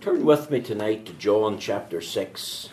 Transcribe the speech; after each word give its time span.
Turn 0.00 0.24
with 0.24 0.50
me 0.50 0.60
tonight 0.60 1.06
to 1.06 1.12
John 1.12 1.58
chapter 1.58 2.00
6. 2.00 2.70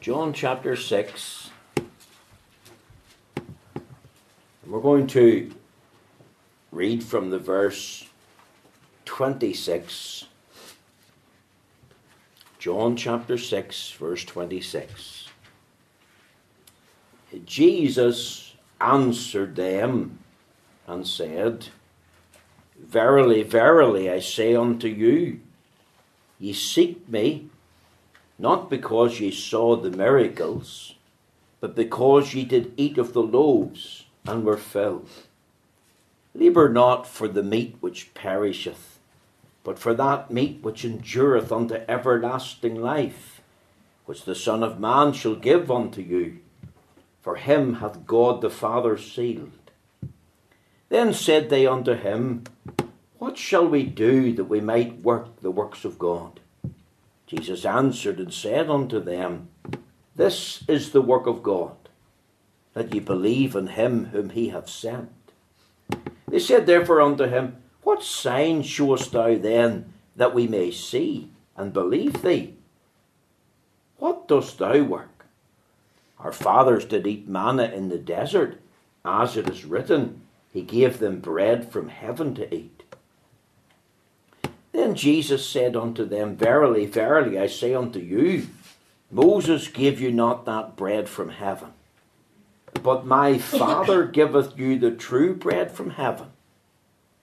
John 0.00 0.32
chapter 0.32 0.76
6. 0.76 1.50
We're 4.66 4.80
going 4.80 5.06
to 5.08 5.52
read 6.70 7.02
from 7.02 7.30
the 7.30 7.38
verse 7.38 8.06
26. 9.06 10.26
John 12.58 12.96
chapter 12.96 13.38
6, 13.38 13.92
verse 13.92 14.24
26. 14.24 15.28
Jesus 17.44 18.54
answered 18.80 19.56
them 19.56 20.18
and 20.86 21.06
said, 21.06 21.68
Verily, 22.86 23.42
verily, 23.42 24.10
I 24.10 24.20
say 24.20 24.54
unto 24.54 24.88
you, 24.88 25.40
ye 26.38 26.52
seek 26.52 27.08
me, 27.08 27.48
not 28.38 28.68
because 28.70 29.20
ye 29.20 29.30
saw 29.30 29.76
the 29.76 29.90
miracles, 29.90 30.94
but 31.60 31.76
because 31.76 32.34
ye 32.34 32.44
did 32.44 32.72
eat 32.76 32.98
of 32.98 33.12
the 33.12 33.22
loaves 33.22 34.06
and 34.26 34.44
were 34.44 34.56
filled. 34.56 35.08
Labour 36.34 36.68
not 36.68 37.06
for 37.06 37.28
the 37.28 37.42
meat 37.42 37.76
which 37.80 38.14
perisheth, 38.14 38.98
but 39.62 39.78
for 39.78 39.94
that 39.94 40.30
meat 40.30 40.60
which 40.62 40.84
endureth 40.84 41.52
unto 41.52 41.82
everlasting 41.88 42.80
life, 42.80 43.40
which 44.06 44.24
the 44.24 44.34
Son 44.34 44.62
of 44.62 44.80
Man 44.80 45.12
shall 45.12 45.34
give 45.34 45.70
unto 45.70 46.00
you. 46.00 46.38
For 47.20 47.36
him 47.36 47.74
hath 47.74 48.06
God 48.06 48.40
the 48.40 48.50
Father 48.50 48.96
sealed. 48.96 49.52
Then 50.88 51.12
said 51.12 51.50
they 51.50 51.66
unto 51.66 51.94
him, 51.94 52.44
What 53.20 53.36
shall 53.36 53.68
we 53.68 53.82
do 53.82 54.32
that 54.32 54.44
we 54.44 54.62
might 54.62 55.02
work 55.02 55.42
the 55.42 55.50
works 55.50 55.84
of 55.84 55.98
God? 55.98 56.40
Jesus 57.26 57.66
answered 57.66 58.18
and 58.18 58.32
said 58.32 58.70
unto 58.70 58.98
them, 58.98 59.50
This 60.16 60.64
is 60.66 60.92
the 60.92 61.02
work 61.02 61.26
of 61.26 61.42
God, 61.42 61.76
that 62.72 62.94
ye 62.94 62.98
believe 62.98 63.54
in 63.54 63.66
him 63.66 64.06
whom 64.06 64.30
he 64.30 64.48
hath 64.48 64.70
sent. 64.70 65.12
They 66.28 66.38
said 66.38 66.64
therefore 66.64 67.02
unto 67.02 67.24
him, 67.24 67.58
What 67.82 68.02
sign 68.02 68.62
showest 68.62 69.12
thou 69.12 69.36
then 69.36 69.92
that 70.16 70.34
we 70.34 70.48
may 70.48 70.70
see 70.70 71.30
and 71.58 71.74
believe 71.74 72.22
thee? 72.22 72.54
What 73.98 74.28
dost 74.28 74.56
thou 74.56 74.82
work? 74.82 75.26
Our 76.18 76.32
fathers 76.32 76.86
did 76.86 77.06
eat 77.06 77.28
manna 77.28 77.64
in 77.64 77.90
the 77.90 77.98
desert, 77.98 78.62
as 79.04 79.36
it 79.36 79.46
is 79.46 79.66
written, 79.66 80.22
he 80.54 80.62
gave 80.62 81.00
them 81.00 81.20
bread 81.20 81.70
from 81.70 81.90
heaven 81.90 82.34
to 82.36 82.54
eat. 82.54 82.79
Then 84.72 84.94
Jesus 84.94 85.48
said 85.48 85.76
unto 85.76 86.04
them, 86.04 86.36
Verily, 86.36 86.86
verily, 86.86 87.38
I 87.38 87.46
say 87.46 87.74
unto 87.74 87.98
you, 87.98 88.48
Moses 89.10 89.68
gave 89.68 90.00
you 90.00 90.12
not 90.12 90.44
that 90.44 90.76
bread 90.76 91.08
from 91.08 91.30
heaven, 91.30 91.70
but 92.82 93.04
my 93.04 93.38
Father 93.38 94.04
giveth 94.04 94.58
you 94.58 94.78
the 94.78 94.92
true 94.92 95.34
bread 95.34 95.72
from 95.72 95.90
heaven. 95.90 96.28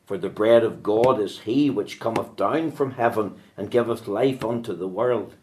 For 0.05 0.17
the 0.17 0.29
bread 0.29 0.63
of 0.63 0.83
God 0.83 1.19
is 1.19 1.39
he 1.39 1.69
which 1.69 1.99
cometh 1.99 2.35
down 2.37 2.71
from 2.71 2.91
heaven 2.91 3.35
and 3.57 3.71
giveth 3.71 4.07
life 4.07 4.43
unto 4.43 4.73
the 4.73 4.87
world. 4.87 5.35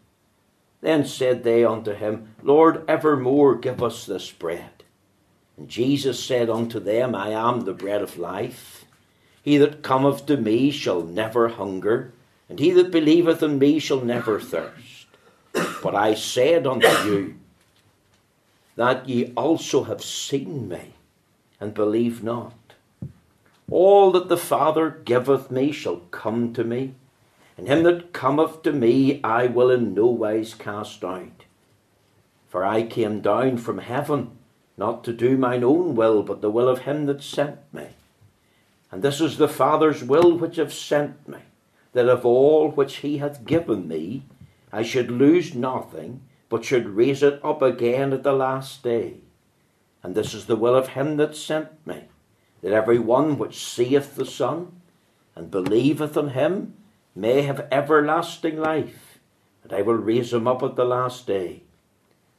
Then 0.81 1.05
said 1.05 1.43
they 1.43 1.63
unto 1.63 1.93
him, 1.93 2.35
Lord, 2.41 2.83
evermore 2.87 3.55
give 3.55 3.81
us 3.81 4.05
this 4.05 4.31
bread. 4.31 4.83
And 5.57 5.69
Jesus 5.69 6.23
said 6.23 6.49
unto 6.49 6.79
them, 6.79 7.15
I 7.15 7.29
am 7.29 7.61
the 7.61 7.73
bread 7.73 8.01
of 8.01 8.17
life. 8.17 8.84
He 9.45 9.57
that 9.57 9.83
cometh 9.83 10.25
to 10.25 10.37
me 10.37 10.71
shall 10.71 11.03
never 11.03 11.49
hunger, 11.49 12.11
and 12.49 12.57
he 12.57 12.71
that 12.71 12.89
believeth 12.89 13.43
in 13.43 13.59
me 13.59 13.77
shall 13.77 14.01
never 14.01 14.39
thirst. 14.39 15.05
But 15.83 15.93
I 15.93 16.15
said 16.15 16.65
unto 16.65 16.87
you, 17.07 17.35
that 18.75 19.07
ye 19.07 19.31
also 19.37 19.83
have 19.83 20.03
seen 20.03 20.67
me, 20.67 20.93
and 21.59 21.75
believe 21.75 22.23
not. 22.23 22.55
All 23.69 24.11
that 24.13 24.29
the 24.29 24.35
Father 24.35 24.89
giveth 25.05 25.51
me 25.51 25.71
shall 25.71 25.97
come 26.09 26.51
to 26.53 26.63
me, 26.63 26.95
and 27.55 27.67
him 27.67 27.83
that 27.83 28.13
cometh 28.13 28.63
to 28.63 28.73
me 28.73 29.21
I 29.23 29.45
will 29.45 29.69
in 29.69 29.93
no 29.93 30.07
wise 30.07 30.55
cast 30.55 31.03
out. 31.03 31.45
For 32.47 32.65
I 32.65 32.81
came 32.81 33.21
down 33.21 33.57
from 33.57 33.77
heaven 33.77 34.31
not 34.75 35.03
to 35.03 35.13
do 35.13 35.37
mine 35.37 35.63
own 35.63 35.93
will, 35.95 36.23
but 36.23 36.41
the 36.41 36.49
will 36.49 36.67
of 36.67 36.79
him 36.79 37.05
that 37.05 37.21
sent 37.21 37.59
me. 37.71 37.89
And 38.95 39.03
this 39.03 39.19
is 39.19 39.35
the 39.35 39.49
Father's 39.49 40.05
will 40.05 40.37
which 40.37 40.55
have 40.55 40.73
sent 40.73 41.27
me, 41.27 41.39
that 41.91 42.07
of 42.07 42.25
all 42.25 42.71
which 42.71 42.99
he 42.99 43.17
hath 43.17 43.43
given 43.43 43.89
me, 43.89 44.23
I 44.71 44.83
should 44.83 45.11
lose 45.11 45.53
nothing, 45.53 46.21
but 46.47 46.63
should 46.63 46.87
raise 46.87 47.21
it 47.21 47.41
up 47.43 47.61
again 47.61 48.13
at 48.13 48.23
the 48.23 48.31
last 48.31 48.83
day. 48.83 49.15
And 50.01 50.15
this 50.15 50.33
is 50.33 50.45
the 50.45 50.55
will 50.55 50.77
of 50.77 50.87
him 50.87 51.17
that 51.17 51.35
sent 51.35 51.85
me, 51.85 52.05
that 52.61 52.71
every 52.71 52.97
one 52.97 53.37
which 53.37 53.65
seeth 53.65 54.15
the 54.15 54.25
Son, 54.25 54.71
and 55.35 55.51
believeth 55.51 56.15
on 56.15 56.29
him, 56.29 56.75
may 57.13 57.41
have 57.41 57.67
everlasting 57.73 58.57
life, 58.57 59.19
and 59.65 59.73
I 59.73 59.81
will 59.81 59.95
raise 59.95 60.31
him 60.31 60.47
up 60.47 60.63
at 60.63 60.77
the 60.77 60.85
last 60.85 61.27
day. 61.27 61.63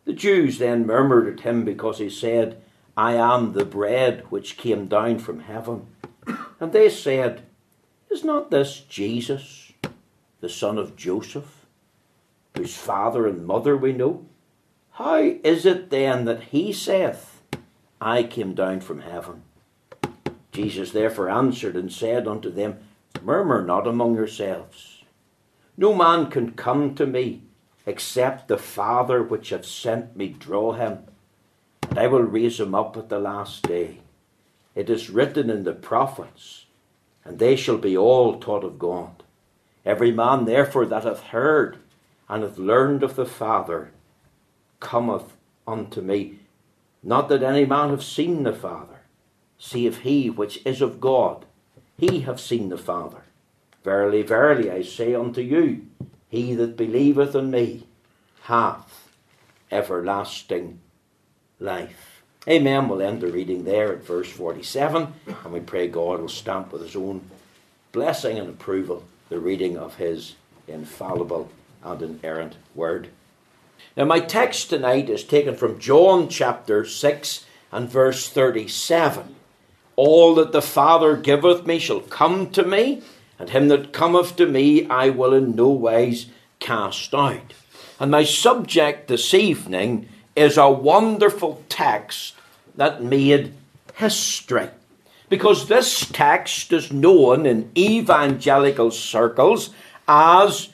The 0.07 0.15
Jews 0.15 0.57
then 0.57 0.87
murmured 0.87 1.29
at 1.29 1.45
him 1.45 1.67
because 1.67 1.99
he 1.99 2.09
said, 2.09 2.63
I 2.97 3.13
am 3.13 3.53
the 3.53 3.67
bread 3.67 4.25
which 4.31 4.57
came 4.57 4.87
down 4.87 5.19
from 5.19 5.41
heaven. 5.41 5.89
And 6.59 6.73
they 6.73 6.89
said, 6.89 7.43
Is 8.11 8.25
not 8.25 8.51
this 8.51 8.81
Jesus, 8.81 9.73
the 10.41 10.49
son 10.49 10.79
of 10.79 10.97
Joseph, 10.97 11.67
whose 12.57 12.77
father 12.77 13.27
and 13.27 13.47
mother 13.47 13.77
we 13.77 13.93
know? 13.93 14.27
How 14.93 15.17
is 15.17 15.67
it 15.67 15.91
then 15.91 16.25
that 16.25 16.45
he 16.45 16.73
saith, 16.73 17.43
I 18.01 18.23
came 18.23 18.55
down 18.55 18.81
from 18.81 19.01
heaven? 19.01 19.43
Jesus 20.53 20.93
therefore 20.93 21.29
answered 21.29 21.77
and 21.77 21.93
said 21.93 22.27
unto 22.27 22.51
them, 22.51 22.79
Murmur 23.23 23.63
not 23.63 23.87
among 23.87 24.15
yourselves. 24.15 25.03
No 25.77 25.95
man 25.95 26.31
can 26.31 26.53
come 26.53 26.95
to 26.95 27.07
me 27.07 27.43
except 27.85 28.49
the 28.49 28.57
Father 28.57 29.23
which 29.23 29.51
hath 29.51 29.67
sent 29.67 30.17
me 30.17 30.29
draw 30.29 30.73
him, 30.73 31.05
and 31.91 31.99
I 31.99 32.07
will 32.07 32.23
raise 32.23 32.59
him 32.59 32.75
up 32.75 32.97
at 32.97 33.11
the 33.11 33.19
last 33.19 33.63
day. 33.63 34.01
It 34.77 34.91
is 34.91 35.11
written 35.11 35.49
in 35.49 35.65
the 35.65 35.73
prophets, 35.73 36.67
and 37.25 37.39
they 37.39 37.57
shall 37.57 37.79
be 37.79 37.97
all 37.97 38.39
taught 38.39 38.63
of 38.63 38.79
God. 38.79 39.25
Every 39.85 40.13
man 40.13 40.45
therefore 40.45 40.85
that 40.87 41.05
hath 41.05 41.23
heard 41.25 41.79
and 42.29 42.43
hath 42.43 42.59
learned 42.59 43.03
of 43.03 43.17
the 43.17 43.25
Father 43.25 43.91
cometh 44.79 45.37
unto 45.67 46.03
me. 46.03 46.41
Not 47.03 47.29
that 47.31 47.43
any 47.43 47.65
man 47.65 47.89
have 47.89 48.05
seen 48.05 48.43
the 48.43 48.53
Father, 48.53 49.01
save 49.59 49.99
he 49.99 50.29
which 50.29 50.61
is 50.67 50.83
of 50.83 51.01
God. 51.01 51.47
He 51.97 52.21
have 52.21 52.39
seen 52.39 52.69
the 52.69 52.77
Father. 52.77 53.23
Verily, 53.83 54.23
verily, 54.23 54.71
I 54.71 54.83
say 54.83 55.15
unto 55.15 55.41
you, 55.41 55.87
he 56.29 56.55
that 56.55 56.77
believeth 56.77 57.35
in 57.35 57.51
me 57.51 57.87
hath 58.43 59.09
everlasting 59.71 60.81
life. 61.59 62.16
Amen. 62.49 62.89
We'll 62.89 63.03
end 63.03 63.23
the 63.23 63.27
reading 63.27 63.65
there 63.65 63.93
at 63.93 64.05
verse 64.05 64.31
47, 64.31 65.13
and 65.27 65.53
we 65.53 65.59
pray 65.59 65.89
God 65.89 66.21
will 66.21 66.29
stamp 66.29 66.73
with 66.73 66.83
his 66.83 66.95
own 66.95 67.23
blessing 67.91 68.39
and 68.39 68.49
approval 68.49 69.03
the 69.29 69.41
reading 69.41 69.77
of 69.77 69.97
his 69.97 70.37
infallible 70.69 71.51
and 71.83 72.01
inerrant 72.03 72.55
word. 72.73 73.09
Now, 73.97 74.05
my 74.05 74.21
text 74.21 74.71
tonight 74.71 75.11
is 75.11 75.25
taken 75.25 75.57
from 75.57 75.81
John 75.81 76.29
chapter 76.29 76.85
6 76.85 77.45
and 77.73 77.91
verse 77.91 78.29
37. 78.29 79.35
All 79.97 80.37
that 80.37 80.53
the 80.53 80.63
Father 80.63 81.17
giveth 81.17 81.67
me 81.67 81.81
shall 81.81 82.01
come 82.01 82.51
to 82.51 82.63
me, 82.63 83.03
and 83.41 83.51
him 83.51 83.67
that 83.69 83.93
cometh 83.93 84.37
to 84.37 84.47
me 84.47 84.87
I 84.87 85.09
will 85.11 85.35
in 85.35 85.57
no 85.57 85.69
wise 85.69 86.27
cast 86.61 87.13
out. 87.13 87.55
And 87.99 88.13
my 88.13 88.23
subject 88.23 89.09
this 89.09 89.35
evening 89.35 90.09
is 90.37 90.57
a 90.57 90.71
wonderful 90.71 91.65
text 91.69 92.35
that 92.77 93.03
made 93.03 93.53
history. 93.95 94.69
Because 95.29 95.67
this 95.67 96.07
text 96.07 96.73
is 96.73 96.93
known 96.93 97.47
in 97.47 97.71
evangelical 97.77 98.91
circles 98.91 99.71
as 100.07 100.69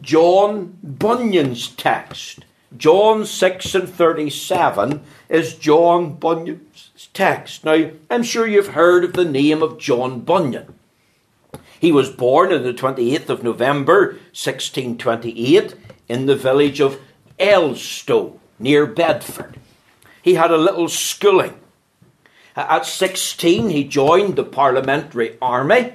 John 0.00 0.78
Bunyan's 0.82 1.68
text. 1.68 2.44
John 2.76 3.24
6 3.24 3.74
and 3.74 3.88
37 3.88 5.02
is 5.28 5.54
John 5.54 6.14
Bunyan's 6.14 7.08
text. 7.12 7.64
Now, 7.64 7.90
I'm 8.10 8.22
sure 8.22 8.46
you've 8.46 8.68
heard 8.68 9.04
of 9.04 9.14
the 9.14 9.24
name 9.24 9.62
of 9.62 9.78
John 9.78 10.20
Bunyan. 10.20 10.74
He 11.80 11.92
was 11.92 12.10
born 12.10 12.52
on 12.52 12.62
the 12.64 12.74
28th 12.74 13.28
of 13.28 13.42
November 13.42 14.18
1628 14.32 15.74
in 16.08 16.26
the 16.26 16.36
village 16.36 16.80
of 16.80 17.00
Elstow 17.38 18.38
near 18.58 18.84
Bedford. 18.86 19.58
He 20.28 20.34
had 20.34 20.50
a 20.50 20.58
little 20.58 20.88
schooling. 20.88 21.58
At 22.54 22.84
16, 22.84 23.70
he 23.70 23.82
joined 23.82 24.36
the 24.36 24.44
parliamentary 24.44 25.38
army 25.40 25.94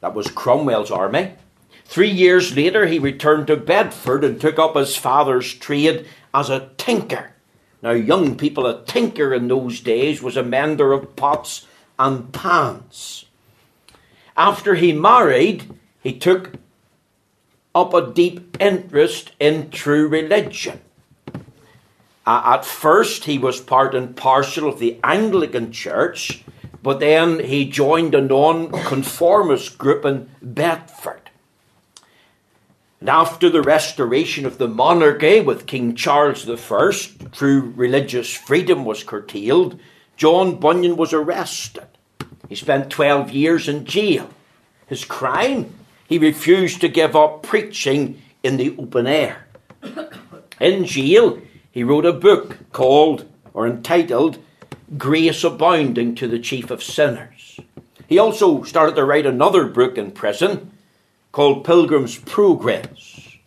That 0.00 0.14
was 0.14 0.30
Cromwell's 0.30 0.90
army. 0.90 1.34
Three 1.84 2.08
years 2.08 2.56
later, 2.56 2.86
he 2.86 2.98
returned 2.98 3.48
to 3.48 3.56
Bedford 3.58 4.24
and 4.24 4.40
took 4.40 4.58
up 4.58 4.76
his 4.76 4.96
father's 4.96 5.52
trade 5.52 6.06
as 6.32 6.48
a 6.48 6.70
tinker. 6.78 7.34
Now, 7.82 7.90
young 7.90 8.34
people, 8.34 8.66
a 8.66 8.82
tinker 8.82 9.34
in 9.34 9.48
those 9.48 9.80
days 9.80 10.22
was 10.22 10.38
a 10.38 10.42
mender 10.42 10.94
of 10.94 11.14
pots 11.14 11.66
and 11.98 12.32
pans. 12.32 13.26
After 14.38 14.76
he 14.76 14.94
married, 14.94 15.70
he 16.02 16.18
took 16.18 16.54
up 17.74 17.92
a 17.92 18.10
deep 18.10 18.56
interest 18.58 19.32
in 19.38 19.68
true 19.68 20.08
religion. 20.08 20.80
Uh, 22.26 22.54
at 22.54 22.64
first, 22.64 23.24
he 23.24 23.38
was 23.38 23.60
part 23.60 23.94
and 23.94 24.16
parcel 24.16 24.68
of 24.68 24.78
the 24.78 24.98
Anglican 25.02 25.72
Church, 25.72 26.44
but 26.82 27.00
then 27.00 27.40
he 27.40 27.68
joined 27.68 28.14
a 28.14 28.20
non-conformist 28.20 29.78
group 29.78 30.04
in 30.04 30.28
Bedford. 30.40 31.30
And 33.00 33.08
after 33.08 33.50
the 33.50 33.62
restoration 33.62 34.46
of 34.46 34.58
the 34.58 34.68
monarchy 34.68 35.40
with 35.40 35.66
King 35.66 35.96
Charles 35.96 36.48
I, 36.48 36.92
true 37.32 37.72
religious 37.74 38.32
freedom 38.32 38.84
was 38.84 39.02
curtailed. 39.02 39.80
John 40.16 40.60
Bunyan 40.60 40.96
was 40.96 41.12
arrested. 41.12 41.88
He 42.48 42.54
spent 42.54 42.90
12 42.90 43.32
years 43.32 43.68
in 43.68 43.86
jail. 43.86 44.30
His 44.86 45.04
crime? 45.04 45.74
He 46.06 46.18
refused 46.18 46.80
to 46.82 46.88
give 46.88 47.16
up 47.16 47.42
preaching 47.42 48.22
in 48.44 48.56
the 48.56 48.76
open 48.78 49.08
air. 49.08 49.46
In 50.60 50.84
jail, 50.84 51.40
he 51.72 51.82
wrote 51.82 52.06
a 52.06 52.12
book 52.12 52.58
called 52.70 53.28
or 53.54 53.66
entitled 53.66 54.38
Grace 54.96 55.42
Abounding 55.42 56.14
to 56.14 56.28
the 56.28 56.38
Chief 56.38 56.70
of 56.70 56.82
Sinners. 56.82 57.58
He 58.06 58.18
also 58.18 58.62
started 58.62 58.94
to 58.96 59.04
write 59.04 59.26
another 59.26 59.66
book 59.66 59.96
in 59.96 60.12
prison 60.12 60.70
called 61.32 61.64
Pilgrim's 61.64 62.18
Progress. 62.18 63.38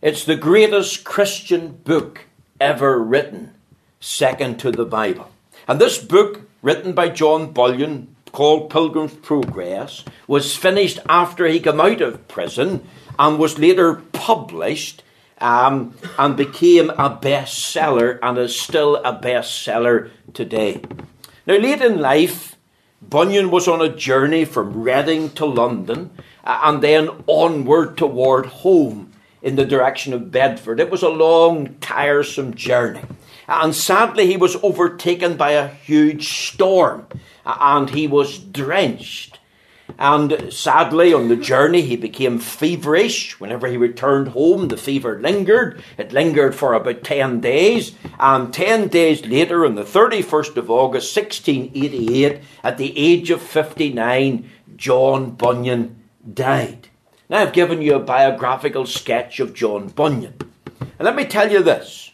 It's 0.00 0.24
the 0.24 0.36
greatest 0.36 1.04
Christian 1.04 1.68
book 1.84 2.22
ever 2.60 3.00
written, 3.00 3.54
second 4.00 4.58
to 4.58 4.72
the 4.72 4.84
Bible. 4.84 5.30
And 5.68 5.80
this 5.80 5.98
book, 5.98 6.40
written 6.62 6.92
by 6.92 7.10
John 7.10 7.52
Bunyan, 7.52 8.16
called 8.32 8.70
Pilgrim's 8.70 9.14
Progress, 9.14 10.04
was 10.26 10.56
finished 10.56 10.98
after 11.08 11.46
he 11.46 11.60
came 11.60 11.80
out 11.80 12.00
of 12.00 12.26
prison 12.26 12.84
and 13.18 13.38
was 13.38 13.60
later 13.60 14.02
published 14.12 15.04
um, 15.42 15.92
and 16.18 16.36
became 16.36 16.90
a 16.90 17.10
bestseller 17.10 18.18
and 18.22 18.38
is 18.38 18.58
still 18.58 18.96
a 18.96 19.12
bestseller 19.12 20.10
today. 20.32 20.80
Now, 21.46 21.56
late 21.56 21.82
in 21.82 22.00
life, 22.00 22.56
Bunyan 23.02 23.50
was 23.50 23.66
on 23.66 23.82
a 23.82 23.94
journey 23.94 24.44
from 24.44 24.82
Reading 24.82 25.30
to 25.30 25.44
London 25.44 26.10
uh, 26.44 26.60
and 26.64 26.82
then 26.82 27.10
onward 27.26 27.98
toward 27.98 28.46
home 28.46 29.12
in 29.42 29.56
the 29.56 29.64
direction 29.64 30.12
of 30.12 30.30
Bedford. 30.30 30.78
It 30.78 30.90
was 30.90 31.02
a 31.02 31.08
long, 31.08 31.74
tiresome 31.80 32.54
journey. 32.54 33.02
And 33.48 33.74
sadly, 33.74 34.28
he 34.28 34.36
was 34.36 34.56
overtaken 34.62 35.36
by 35.36 35.50
a 35.50 35.66
huge 35.66 36.28
storm 36.28 37.08
uh, 37.44 37.56
and 37.60 37.90
he 37.90 38.06
was 38.06 38.38
drenched. 38.38 39.40
And 39.98 40.52
sadly, 40.52 41.12
on 41.12 41.28
the 41.28 41.36
journey, 41.36 41.82
he 41.82 41.96
became 41.96 42.38
feverish. 42.38 43.38
Whenever 43.40 43.66
he 43.66 43.76
returned 43.76 44.28
home, 44.28 44.68
the 44.68 44.76
fever 44.76 45.20
lingered. 45.20 45.82
It 45.98 46.12
lingered 46.12 46.54
for 46.54 46.74
about 46.74 47.04
10 47.04 47.40
days. 47.40 47.92
And 48.18 48.52
10 48.52 48.88
days 48.88 49.24
later, 49.26 49.64
on 49.64 49.74
the 49.74 49.82
31st 49.82 50.56
of 50.56 50.70
August, 50.70 51.16
1688, 51.16 52.40
at 52.64 52.78
the 52.78 52.98
age 52.98 53.30
of 53.30 53.42
59, 53.42 54.50
John 54.76 55.30
Bunyan 55.32 56.02
died. 56.32 56.88
Now, 57.28 57.42
I've 57.42 57.52
given 57.52 57.80
you 57.80 57.94
a 57.94 58.00
biographical 58.00 58.86
sketch 58.86 59.40
of 59.40 59.54
John 59.54 59.88
Bunyan. 59.88 60.34
And 60.98 61.06
let 61.06 61.16
me 61.16 61.24
tell 61.24 61.50
you 61.50 61.62
this 61.62 62.12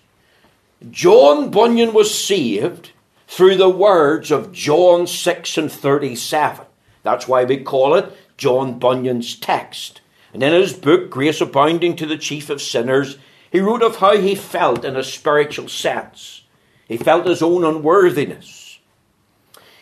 John 0.90 1.50
Bunyan 1.50 1.92
was 1.92 2.14
saved 2.14 2.92
through 3.26 3.56
the 3.56 3.68
words 3.68 4.30
of 4.30 4.52
John 4.52 5.06
6 5.06 5.58
and 5.58 5.70
37. 5.70 6.64
That's 7.02 7.28
why 7.28 7.44
we 7.44 7.58
call 7.58 7.94
it 7.94 8.16
John 8.36 8.78
Bunyan's 8.78 9.36
text. 9.36 10.00
And 10.32 10.42
in 10.42 10.52
his 10.52 10.72
book, 10.72 11.10
Grace 11.10 11.40
Abounding 11.40 11.96
to 11.96 12.06
the 12.06 12.18
Chief 12.18 12.50
of 12.50 12.60
Sinners, 12.60 13.18
he 13.50 13.60
wrote 13.60 13.82
of 13.82 13.96
how 13.96 14.16
he 14.16 14.34
felt 14.34 14.84
in 14.84 14.96
a 14.96 15.02
spiritual 15.02 15.68
sense. 15.68 16.42
He 16.86 16.96
felt 16.96 17.26
his 17.26 17.42
own 17.42 17.64
unworthiness. 17.64 18.78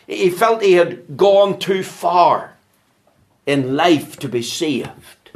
He 0.05 0.29
felt 0.29 0.61
he 0.61 0.73
had 0.73 1.17
gone 1.17 1.59
too 1.59 1.83
far 1.83 2.55
in 3.45 3.75
life 3.75 4.17
to 4.19 4.29
be 4.29 4.41
saved. 4.41 5.31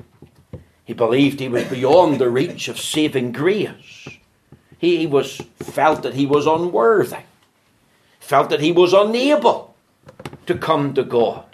He 0.86 0.94
believed 0.94 1.40
he 1.40 1.50
was 1.50 1.66
beyond 1.66 2.20
the 2.20 2.30
reach 2.30 2.68
of 2.68 2.80
saving 2.80 3.34
grace. 3.34 4.08
He 4.78 5.06
was 5.08 5.42
felt 5.60 6.04
that 6.04 6.16
he 6.16 6.26
was 6.26 6.48
unworthy, 6.48 7.24
felt 8.20 8.50
that 8.50 8.62
he 8.62 8.72
was 8.72 8.94
unable 8.94 9.76
to 10.48 10.58
come 10.58 10.94
to 10.94 11.04
God. 11.04 11.51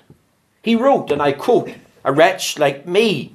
He 0.67 0.75
wrote, 0.75 1.11
and 1.11 1.21
I 1.21 1.31
quote, 1.31 1.71
a 2.03 2.11
wretch 2.11 2.59
like 2.59 2.85
me 2.85 3.31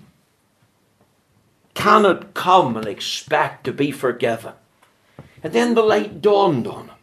cannot 1.72 2.34
come 2.34 2.76
and 2.76 2.86
expect 2.86 3.64
to 3.64 3.72
be 3.72 3.90
forgiven. 3.90 4.52
And 5.42 5.54
then 5.54 5.72
the 5.72 5.82
light 5.82 6.20
dawned 6.20 6.66
on 6.66 6.88
him. 6.88 6.96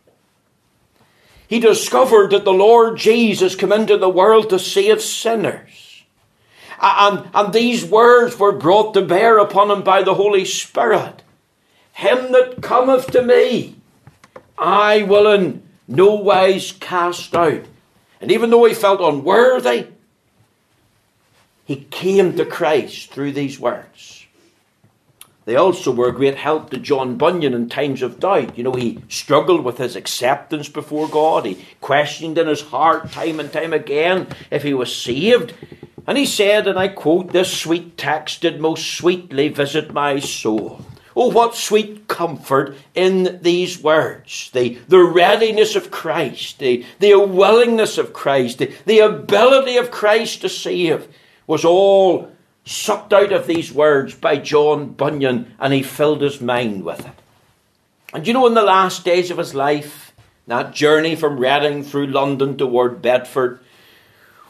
He 1.48 1.60
discovered 1.60 2.30
that 2.30 2.46
the 2.46 2.54
Lord 2.54 3.00
Jesus 3.00 3.56
came 3.56 3.72
into 3.72 3.98
the 3.98 4.08
world 4.08 4.52
to 4.52 4.60
save 4.60 5.02
sinners. 5.02 6.04
And, 6.80 7.28
and 7.34 7.52
these 7.52 7.84
words 7.84 8.38
were 8.38 8.52
brought 8.52 8.94
to 8.94 9.02
bear 9.02 9.40
upon 9.40 9.72
him 9.72 9.82
by 9.82 10.04
the 10.04 10.14
Holy 10.14 10.46
Spirit. 10.46 11.24
Him 11.94 12.34
that 12.34 12.62
cometh 12.62 13.10
to 13.14 13.24
me, 13.24 13.78
I 14.60 15.02
will 15.02 15.26
in 15.34 15.64
no 15.88 16.14
wise 16.14 16.72
cast 16.72 17.36
out. 17.36 17.64
And 18.22 18.32
even 18.32 18.52
though 18.52 18.66
he 18.66 18.76
felt 18.76 19.02
unworthy, 19.02 19.88
he 21.70 21.86
came 21.92 22.36
to 22.36 22.46
Christ 22.46 23.12
through 23.12 23.34
these 23.34 23.60
words. 23.60 24.26
They 25.46 25.56
also 25.56 25.92
were 25.92 26.10
a 26.10 26.12
great 26.12 26.36
help 26.36 26.72
to 26.72 26.80
John 26.80 27.16
Bunyan 27.16 27.54
in 27.54 27.70
times 27.70 28.02
of 28.02 28.20
doubt. 28.20 28.58
You 28.58 28.64
know, 28.64 28.72
he 28.72 29.04
struggled 29.08 29.64
with 29.64 29.78
his 29.78 29.96
acceptance 29.96 30.68
before 30.68 31.08
God. 31.08 31.46
He 31.46 31.64
questioned 31.80 32.40
in 32.40 32.48
his 32.48 32.64
heart 32.64 33.12
time 33.12 33.40
and 33.40 33.54
time 33.54 33.72
again 33.72 34.30
if 34.50 34.64
he 34.64 34.74
was 34.74 34.96
saved. 34.96 35.54
And 36.08 36.18
he 36.18 36.26
said, 36.26 36.68
and 36.68 36.80
I 36.80 36.88
quote, 36.88 37.34
This 37.34 37.56
sweet 37.56 38.00
text 38.00 38.42
did 38.42 38.60
most 38.60 38.98
sweetly 38.98 39.50
visit 39.50 39.94
my 39.94 40.18
soul. 40.18 40.84
Oh, 41.16 41.30
what 41.30 41.54
sweet 41.54 42.08
comfort 42.08 42.76
in 42.96 43.38
these 43.44 43.80
words. 43.80 44.50
The, 44.54 44.80
the 44.88 45.04
readiness 45.04 45.76
of 45.76 45.92
Christ, 45.92 46.58
the, 46.58 46.84
the 46.98 47.14
willingness 47.20 48.00
of 48.00 48.12
Christ, 48.12 48.58
the, 48.58 48.74
the 48.88 49.02
ability 49.02 49.78
of 49.78 49.92
Christ 49.92 50.42
to 50.42 50.50
save 50.50 51.08
was 51.50 51.66
all 51.66 52.30
sucked 52.64 53.12
out 53.12 53.32
of 53.32 53.48
these 53.48 53.74
words 53.74 54.14
by 54.14 54.38
John 54.38 54.90
Bunyan, 54.90 55.52
and 55.60 55.74
he 55.74 55.82
filled 55.82 56.22
his 56.22 56.40
mind 56.40 56.86
with 56.86 57.00
it. 57.00 57.14
And 58.14 58.28
you 58.28 58.34
know, 58.34 58.46
in 58.46 58.54
the 58.54 58.62
last 58.62 59.04
days 59.04 59.32
of 59.32 59.40
his 59.40 59.56
life, 59.56 60.14
that 60.46 60.76
journey 60.76 61.16
from 61.16 61.40
Reading 61.40 61.82
through 61.82 62.06
London 62.06 62.56
toward 62.56 63.02
Bedford, 63.02 63.60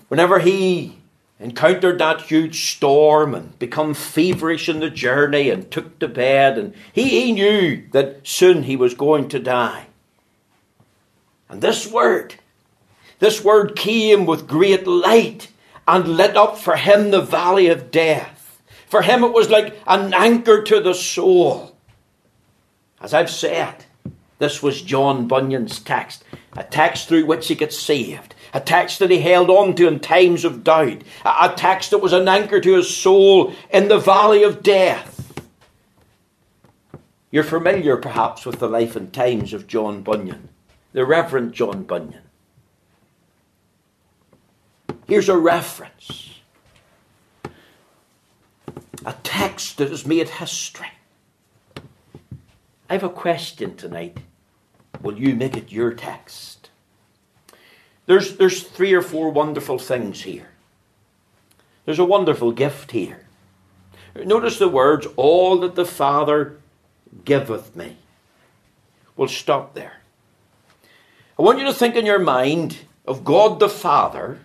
whenever 0.09 0.39
he 0.39 0.97
encountered 1.39 1.99
that 1.99 2.23
huge 2.23 2.73
storm 2.73 3.33
and 3.33 3.57
become 3.59 3.93
feverish 3.93 4.67
in 4.67 4.81
the 4.81 4.89
journey 4.89 5.49
and 5.49 5.71
took 5.71 5.99
to 5.99 6.07
bed 6.09 6.57
and 6.57 6.73
he, 6.91 7.07
he 7.07 7.31
knew 7.31 7.81
that 7.93 8.27
soon 8.27 8.63
he 8.63 8.75
was 8.75 8.93
going 8.93 9.29
to 9.29 9.39
die. 9.39 9.85
And 11.47 11.61
this 11.61 11.89
word, 11.89 12.35
this 13.19 13.41
word 13.41 13.77
came 13.77 14.25
with 14.25 14.49
great 14.49 14.85
light 14.85 15.47
and 15.89 16.07
lit 16.07 16.37
up 16.37 16.57
for 16.57 16.75
him 16.75 17.11
the 17.11 17.21
valley 17.21 17.67
of 17.67 17.91
death. 17.91 18.61
For 18.87 19.01
him 19.01 19.23
it 19.23 19.33
was 19.33 19.49
like 19.49 19.77
an 19.87 20.13
anchor 20.13 20.63
to 20.63 20.79
the 20.79 20.93
soul. 20.93 21.75
As 23.01 23.13
I've 23.13 23.29
said, 23.29 23.85
this 24.37 24.63
was 24.63 24.81
John 24.81 25.27
Bunyan's 25.27 25.79
text, 25.79 26.23
a 26.53 26.63
text 26.63 27.07
through 27.07 27.25
which 27.25 27.47
he 27.47 27.55
got 27.55 27.73
saved 27.73 28.35
a 28.53 28.59
text 28.59 28.99
that 28.99 29.11
he 29.11 29.21
held 29.21 29.49
on 29.49 29.75
to 29.75 29.87
in 29.87 29.99
times 29.99 30.43
of 30.45 30.63
doubt, 30.63 31.01
a 31.25 31.53
text 31.55 31.91
that 31.91 31.99
was 31.99 32.13
an 32.13 32.27
anchor 32.27 32.59
to 32.59 32.75
his 32.75 32.95
soul 32.95 33.53
in 33.71 33.87
the 33.87 33.99
valley 33.99 34.43
of 34.43 34.63
death. 34.63 35.41
You're 37.31 37.43
familiar 37.43 37.97
perhaps 37.97 38.45
with 38.45 38.59
the 38.59 38.67
life 38.67 38.95
and 38.95 39.13
times 39.13 39.53
of 39.53 39.67
John 39.67 40.01
Bunyan, 40.01 40.49
the 40.93 41.05
Reverend 41.05 41.53
John 41.53 41.83
Bunyan. 41.83 42.23
Here's 45.09 45.27
a 45.27 45.35
reference, 45.35 46.35
a 49.03 49.15
text 49.23 49.79
that 49.79 49.89
has 49.89 50.05
made 50.05 50.29
history. 50.29 50.91
I 52.87 52.93
have 52.93 53.03
a 53.03 53.09
question 53.09 53.75
tonight. 53.75 54.19
Will 55.01 55.17
you 55.17 55.35
make 55.35 55.57
it 55.57 55.71
your 55.71 55.95
text? 55.95 56.69
There's, 58.05 58.37
there's 58.37 58.61
three 58.61 58.93
or 58.93 59.01
four 59.01 59.31
wonderful 59.31 59.79
things 59.79 60.21
here. 60.21 60.49
There's 61.85 61.97
a 61.97 62.05
wonderful 62.05 62.51
gift 62.51 62.91
here. 62.91 63.25
Notice 64.15 64.59
the 64.59 64.69
words, 64.69 65.07
all 65.15 65.57
that 65.61 65.73
the 65.73 65.85
Father 65.85 66.59
giveth 67.25 67.75
me. 67.75 67.97
We'll 69.15 69.27
stop 69.27 69.73
there. 69.73 70.01
I 71.39 71.41
want 71.41 71.57
you 71.57 71.65
to 71.65 71.73
think 71.73 71.95
in 71.95 72.05
your 72.05 72.19
mind 72.19 72.77
of 73.07 73.23
God 73.23 73.59
the 73.59 73.69
Father 73.69 74.41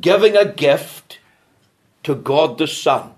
giving 0.00 0.36
a 0.36 0.52
gift 0.52 1.18
to 2.04 2.14
God 2.14 2.58
the 2.58 2.66
Son. 2.66 3.12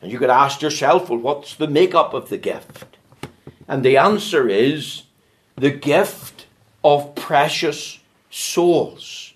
And 0.00 0.10
you 0.10 0.18
could 0.18 0.30
ask 0.30 0.62
yourself, 0.62 1.08
well, 1.08 1.18
what's 1.18 1.54
the 1.54 1.68
makeup 1.68 2.14
of 2.14 2.28
the 2.28 2.38
gift? 2.38 2.96
And 3.66 3.82
the 3.82 3.96
answer 3.96 4.48
is 4.48 5.04
the 5.56 5.70
gift 5.70 6.46
of 6.82 7.14
precious 7.14 8.00
souls. 8.30 9.32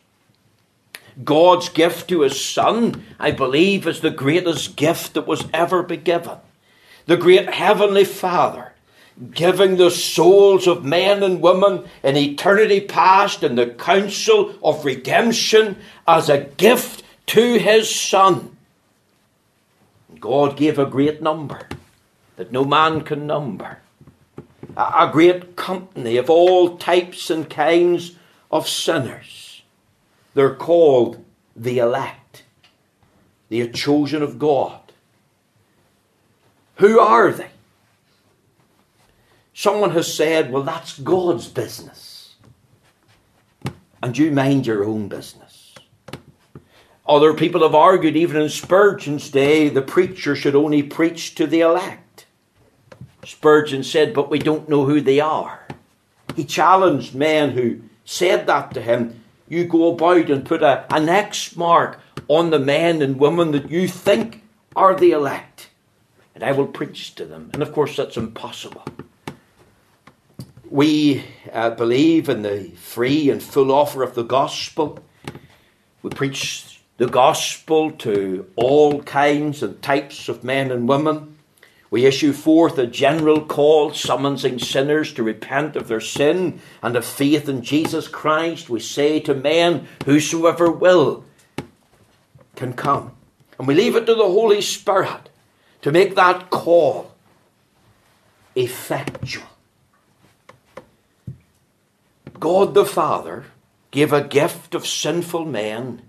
God's 1.25 1.69
gift 1.69 2.09
to 2.09 2.21
his 2.21 2.45
Son, 2.45 3.05
I 3.19 3.31
believe, 3.31 3.87
is 3.87 4.01
the 4.01 4.11
greatest 4.11 4.77
gift 4.77 5.15
that 5.15 5.27
was 5.27 5.47
ever 5.53 5.83
be 5.83 5.97
given. 5.97 6.39
The 7.07 7.17
great 7.17 7.49
Heavenly 7.49 8.05
Father 8.05 8.73
giving 9.33 9.77
the 9.77 9.91
souls 9.91 10.67
of 10.67 10.85
men 10.85 11.23
and 11.23 11.41
women 11.41 11.85
in 12.03 12.17
eternity 12.17 12.81
past 12.81 13.43
in 13.43 13.57
the 13.57 13.67
council 13.67 14.55
of 14.63 14.85
redemption 14.85 15.77
as 16.07 16.29
a 16.29 16.45
gift 16.45 17.03
to 17.27 17.59
his 17.59 17.93
Son. 17.93 18.57
God 20.21 20.57
gave 20.57 20.79
a 20.79 20.87
great 20.87 21.21
number 21.21 21.69
that 22.37 22.53
no 22.53 22.65
man 22.65 23.03
can 23.03 23.27
number. 23.27 23.79
A 24.77 25.09
great 25.11 25.57
company 25.57 26.17
of 26.17 26.31
all 26.31 26.77
types 26.77 27.31
and 27.31 27.51
kinds 27.51 28.17
of 28.51 28.69
sinners. 28.69 29.63
They're 30.35 30.55
called 30.55 31.25
the 31.57 31.79
elect, 31.79 32.45
the 33.49 33.69
chosen 33.71 34.23
of 34.23 34.39
God. 34.39 34.81
Who 36.77 37.01
are 37.01 37.33
they? 37.33 37.51
Someone 39.59 39.91
has 39.91 40.15
said, 40.15 40.53
well, 40.53 40.63
that's 40.63 41.01
God's 41.01 41.49
business. 41.49 42.37
And 44.01 44.17
you 44.17 44.31
mind 44.31 44.69
your 44.69 44.85
own 44.85 45.09
business. 45.09 45.75
Other 47.05 47.35
people 47.35 47.63
have 47.63 47.75
argued, 47.75 48.15
even 48.15 48.41
in 48.41 48.51
Spurgeon's 48.51 49.29
day, 49.31 49.69
the 49.69 49.83
preacher 49.83 50.37
should 50.37 50.55
only 50.55 50.85
preach 50.85 51.35
to 51.35 51.45
the 51.45 51.63
elect. 51.63 52.27
Spurgeon 53.25 53.83
said, 53.83 54.15
but 54.15 54.31
we 54.31 54.39
don't 54.39 54.69
know 54.69 54.85
who 54.85 55.01
they 55.01 55.19
are. 55.19 55.67
He 56.37 56.45
challenged 56.45 57.17
men 57.17 57.51
who 57.51 57.81
said 58.05 58.47
that 58.47 58.73
to 58.75 58.81
him. 58.81 59.25
You 59.49 59.65
go 59.65 59.93
about 59.93 60.31
and 60.31 60.47
put 60.47 60.63
a, 60.63 60.87
an 60.95 61.09
X 61.09 61.57
mark 61.57 61.99
on 62.29 62.51
the 62.51 62.61
men 62.61 63.03
and 63.03 63.19
women 63.19 63.51
that 63.51 63.69
you 63.69 63.89
think 63.89 64.45
are 64.77 64.95
the 64.95 65.11
elect, 65.11 65.71
and 66.37 66.45
I 66.45 66.53
will 66.53 66.69
preach 66.69 67.17
to 67.17 67.25
them. 67.25 67.51
And 67.53 67.61
of 67.61 67.73
course, 67.73 67.97
that's 67.97 68.17
impossible. 68.17 68.85
We 70.71 71.25
uh, 71.53 71.71
believe 71.71 72.29
in 72.29 72.43
the 72.43 72.71
free 72.77 73.31
and 73.31 73.43
full 73.43 73.73
offer 73.73 74.03
of 74.03 74.15
the 74.15 74.23
gospel. 74.23 74.99
We 76.03 76.11
preach 76.11 76.81
the 76.99 77.07
gospel 77.07 77.93
to 77.93 78.47
all 78.57 79.03
kinds 79.03 79.63
and 79.63 79.81
types 79.81 80.29
of 80.29 80.45
men 80.45 80.71
and 80.71 80.89
women. 80.89 81.39
We 81.91 82.05
issue 82.05 82.35
forth 82.35 82.77
a 82.77 82.87
general 82.87 83.41
call 83.47 83.95
summoning 83.95 84.59
sinners 84.59 85.15
to 85.15 85.23
repent 85.23 85.75
of 85.75 85.89
their 85.89 86.03
sin 86.03 86.61
and 86.83 86.97
of 86.97 87.05
faith 87.07 87.49
in 87.49 87.63
Jesus 87.63 88.07
Christ. 88.07 88.69
We 88.69 88.81
say 88.81 89.21
to 89.21 89.35
men, 89.35 89.89
Whosoever 90.05 90.71
will 90.71 91.25
can 92.57 92.75
come. 92.75 93.13
And 93.59 93.67
we 93.67 93.75
leave 93.75 93.97
it 93.97 94.05
to 94.05 94.15
the 94.15 94.25
Holy 94.25 94.61
Spirit 94.61 95.31
to 95.81 95.93
make 95.93 96.15
that 96.15 96.51
call 96.51 97.15
effectual. 98.55 99.47
God 102.39 102.75
the 102.75 102.85
Father 102.85 103.47
gave 103.91 104.13
a 104.13 104.23
gift 104.23 104.75
of 104.75 104.87
sinful 104.87 105.45
men 105.45 106.03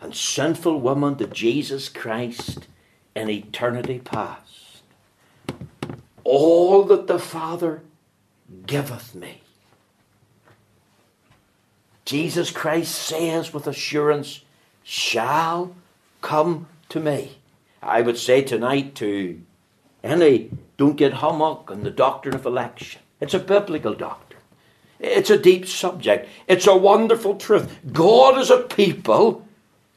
and 0.00 0.14
sinful 0.14 0.80
women 0.80 1.16
to 1.16 1.26
Jesus 1.26 1.88
Christ 1.88 2.66
in 3.14 3.30
eternity 3.30 4.00
past. 4.00 4.82
All 6.24 6.84
that 6.84 7.06
the 7.06 7.18
Father 7.18 7.82
giveth 8.66 9.14
me. 9.14 9.40
Jesus 12.04 12.50
Christ 12.50 12.94
says 12.94 13.54
with 13.54 13.66
assurance, 13.66 14.44
shall 14.82 15.74
come 16.20 16.66
to 16.88 16.98
me. 16.98 17.38
I 17.82 18.02
would 18.02 18.18
say 18.18 18.42
tonight 18.42 18.94
to 18.96 19.40
any, 20.02 20.50
don't 20.76 20.96
get 20.96 21.14
hummock 21.14 21.70
on 21.70 21.84
the 21.84 21.90
doctrine 21.90 22.34
of 22.34 22.46
election. 22.46 23.00
It's 23.20 23.34
a 23.34 23.38
biblical 23.38 23.94
doctrine. 23.94 24.29
It's 25.00 25.30
a 25.30 25.38
deep 25.38 25.66
subject. 25.66 26.28
It's 26.46 26.66
a 26.66 26.76
wonderful 26.76 27.36
truth. 27.36 27.78
God 27.92 28.38
is 28.38 28.50
a 28.50 28.58
people 28.58 29.46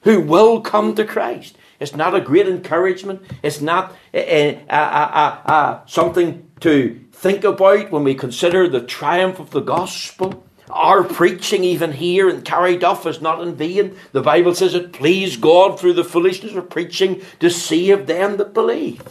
who 0.02 0.22
will 0.22 0.62
come 0.62 0.96
to 0.96 1.06
Christ. 1.06 1.58
It's 1.80 1.96
not 1.96 2.16
a 2.16 2.22
great 2.22 2.48
encouragement. 2.48 3.22
It's 3.42 3.60
not 3.60 3.94
uh, 4.14 4.18
uh, 4.18 5.42
uh, 5.46 5.86
something 5.86 6.50
to 6.62 7.00
think 7.12 7.44
about 7.44 7.92
when 7.92 8.06
we 8.06 8.16
consider 8.16 8.70
the 8.70 8.82
triumph 8.82 9.40
of 9.40 9.52
the 9.52 9.60
gospel. 9.60 10.46
Our 10.70 11.04
preaching, 11.04 11.64
even 11.66 11.92
here 11.92 12.30
and 12.30 12.46
Carryduff, 12.46 13.06
is 13.06 13.22
not 13.22 13.42
in 13.42 13.56
vain. 13.56 13.98
The 14.14 14.22
Bible 14.22 14.56
says 14.56 14.74
it 14.74 14.94
pleased 14.94 15.42
God 15.42 15.78
through 15.78 15.94
the 15.94 16.06
foolishness 16.06 16.56
of 16.56 16.70
preaching 16.70 17.22
to 17.42 17.50
save 17.50 18.08
them 18.08 18.38
that 18.38 18.54
believe. 18.54 19.04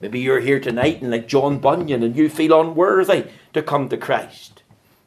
Maybe 0.00 0.20
you're 0.20 0.40
here 0.40 0.60
tonight 0.60 1.02
and 1.02 1.10
like 1.10 1.28
John 1.28 1.58
Bunyan 1.58 2.02
and 2.02 2.16
you 2.16 2.28
feel 2.28 2.60
unworthy 2.60 3.26
to 3.52 3.62
come 3.62 3.88
to 3.88 3.96
Christ. 3.96 4.51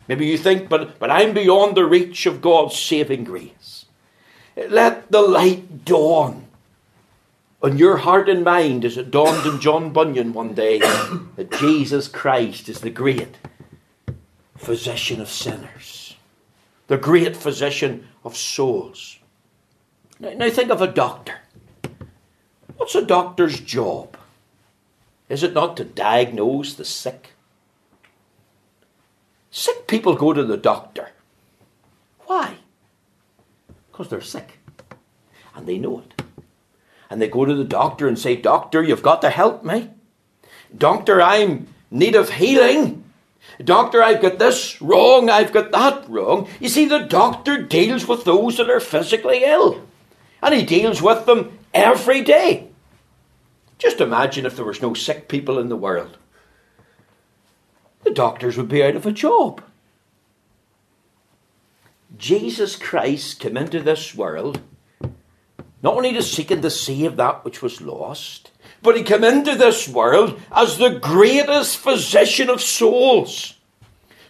Maybe 0.08 0.28
you 0.28 0.38
think, 0.38 0.70
but, 0.70 1.00
but 1.00 1.10
I'm 1.10 1.34
beyond 1.34 1.76
the 1.76 1.86
reach 1.86 2.26
of 2.26 2.42
God's 2.42 2.78
saving 2.78 3.24
grace. 3.24 3.86
Let 4.56 5.12
the 5.12 5.22
light 5.22 5.84
dawn 5.84 6.46
on 7.62 7.78
your 7.78 7.98
heart 7.98 8.30
and 8.30 8.44
mind 8.44 8.86
as 8.86 8.98
it 8.98 9.10
dawned 9.10 9.48
on 9.48 9.60
John 9.60 9.92
Bunyan 9.92 10.34
one 10.34 10.54
day 10.54 10.80
that 11.36 11.52
Jesus 11.60 12.08
Christ 12.08 12.70
is 12.70 12.82
the 12.82 12.92
great 12.92 13.38
physician 14.56 15.20
of 15.20 15.30
sinners, 15.30 16.16
the 16.88 16.98
great 16.98 17.36
physician 17.36 18.08
of 18.24 18.38
souls. 18.38 19.18
Now, 20.20 20.34
now 20.34 20.50
think 20.50 20.70
of 20.70 20.82
a 20.82 20.88
doctor. 20.88 21.40
What's 22.78 22.96
a 22.96 23.06
doctor's 23.06 23.60
job? 23.60 24.18
Is 25.28 25.44
it 25.44 25.54
not 25.54 25.76
to 25.78 25.84
diagnose 25.84 26.76
the 26.76 26.86
sick? 26.86 27.32
Sick 29.56 29.88
people 29.88 30.16
go 30.16 30.34
to 30.34 30.44
the 30.44 30.58
doctor. 30.58 31.12
Why? 32.26 32.58
Because 33.90 34.10
they're 34.10 34.20
sick. 34.20 34.60
And 35.56 35.66
they 35.66 35.78
know 35.78 36.00
it. 36.00 36.22
And 37.10 37.22
they 37.22 37.30
go 37.30 37.46
to 37.46 37.56
the 37.56 37.64
doctor 37.64 38.06
and 38.06 38.20
say, 38.20 38.36
Doctor, 38.36 38.84
you've 38.84 39.02
got 39.02 39.22
to 39.22 39.30
help 39.30 39.64
me. 39.64 39.92
Doctor, 40.78 41.22
I'm 41.22 41.70
need 41.90 42.16
of 42.16 42.32
healing. 42.32 43.06
Doctor, 43.64 44.04
I've 44.04 44.22
got 44.22 44.40
this 44.40 44.82
wrong, 44.82 45.30
I've 45.30 45.54
got 45.54 45.72
that 45.72 46.10
wrong. 46.10 46.50
You 46.60 46.68
see, 46.68 46.84
the 46.84 47.00
doctor 47.00 47.62
deals 47.62 48.06
with 48.10 48.26
those 48.26 48.58
that 48.58 48.70
are 48.70 48.82
physically 48.82 49.46
ill. 49.46 49.88
And 50.42 50.54
he 50.54 50.64
deals 50.64 51.02
with 51.02 51.26
them 51.26 51.58
every 51.74 52.20
day. 52.20 52.68
Just 53.78 54.02
imagine 54.02 54.46
if 54.46 54.58
there 54.58 54.66
was 54.66 54.82
no 54.82 54.94
sick 54.94 55.30
people 55.30 55.60
in 55.60 55.70
the 55.70 55.78
world 55.78 56.18
the 58.06 58.12
doctors 58.12 58.56
would 58.56 58.70
be 58.70 58.84
out 58.84 58.96
of 58.96 59.06
a 59.06 59.12
job. 59.12 59.62
Jesus 62.18 62.78
Christ 62.78 63.42
came 63.42 63.58
into 63.58 63.82
this 63.82 64.16
world 64.16 64.62
not 65.86 65.98
only 65.98 66.14
to 66.14 66.24
seek 66.24 66.50
and 66.50 66.64
to 66.64 66.70
save 66.72 67.16
that 67.16 67.46
which 67.46 67.62
was 67.62 67.80
lost, 67.80 68.50
but 68.82 68.98
he 68.98 69.04
came 69.04 69.24
into 69.24 69.56
this 69.56 69.88
world 69.88 70.40
as 70.52 70.78
the 70.78 70.98
greatest 71.00 71.78
physician 71.78 72.50
of 72.50 72.60
souls. 72.60 73.54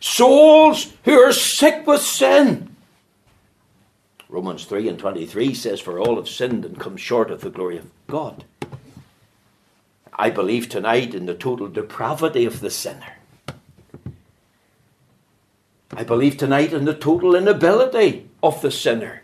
Souls 0.01 0.91
who 1.03 1.13
are 1.13 1.31
sick 1.31 1.87
with 1.87 2.01
sin. 2.01 2.75
Romans 4.27 4.65
3 4.65 4.89
and 4.89 4.99
23 4.99 5.53
says, 5.53 5.79
For 5.79 5.97
all 5.97 6.17
have 6.17 6.27
sinned 6.27 6.65
and 6.65 6.77
come 6.77 6.97
short 6.97 7.31
of 7.31 7.39
the 7.39 7.49
glory 7.49 7.77
of 7.77 7.89
God. 8.07 8.43
I 10.11 10.29
believe 10.29 10.67
tonight 10.67 11.13
in 11.13 11.25
the 11.25 11.35
total 11.35 11.69
depravity 11.69 12.45
of 12.45 12.59
the 12.59 12.69
sinner. 12.69 13.14
I 15.95 16.03
believe 16.03 16.35
tonight 16.35 16.73
in 16.73 16.85
the 16.85 16.93
total 16.93 17.35
inability 17.35 18.29
of 18.43 18.61
the 18.61 18.71
sinner 18.71 19.21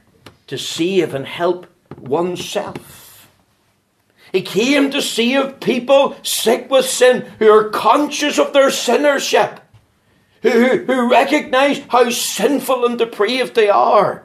to 0.47 0.57
save 0.57 1.13
and 1.13 1.25
help 1.25 1.67
oneself. 1.97 3.29
He 4.31 4.41
came 4.41 4.89
to 4.91 5.01
save 5.01 5.59
people 5.59 6.15
sick 6.23 6.71
with 6.71 6.85
sin 6.85 7.29
who 7.39 7.49
are 7.49 7.69
conscious 7.69 8.39
of 8.39 8.53
their 8.53 8.69
sinnership, 8.69 9.59
who, 10.41 10.85
who, 10.85 11.11
recognize 11.11 11.79
how 11.89 12.09
sinful 12.09 12.85
and 12.85 12.97
depraved 12.97 13.55
they 13.55 13.69
are, 13.69 14.23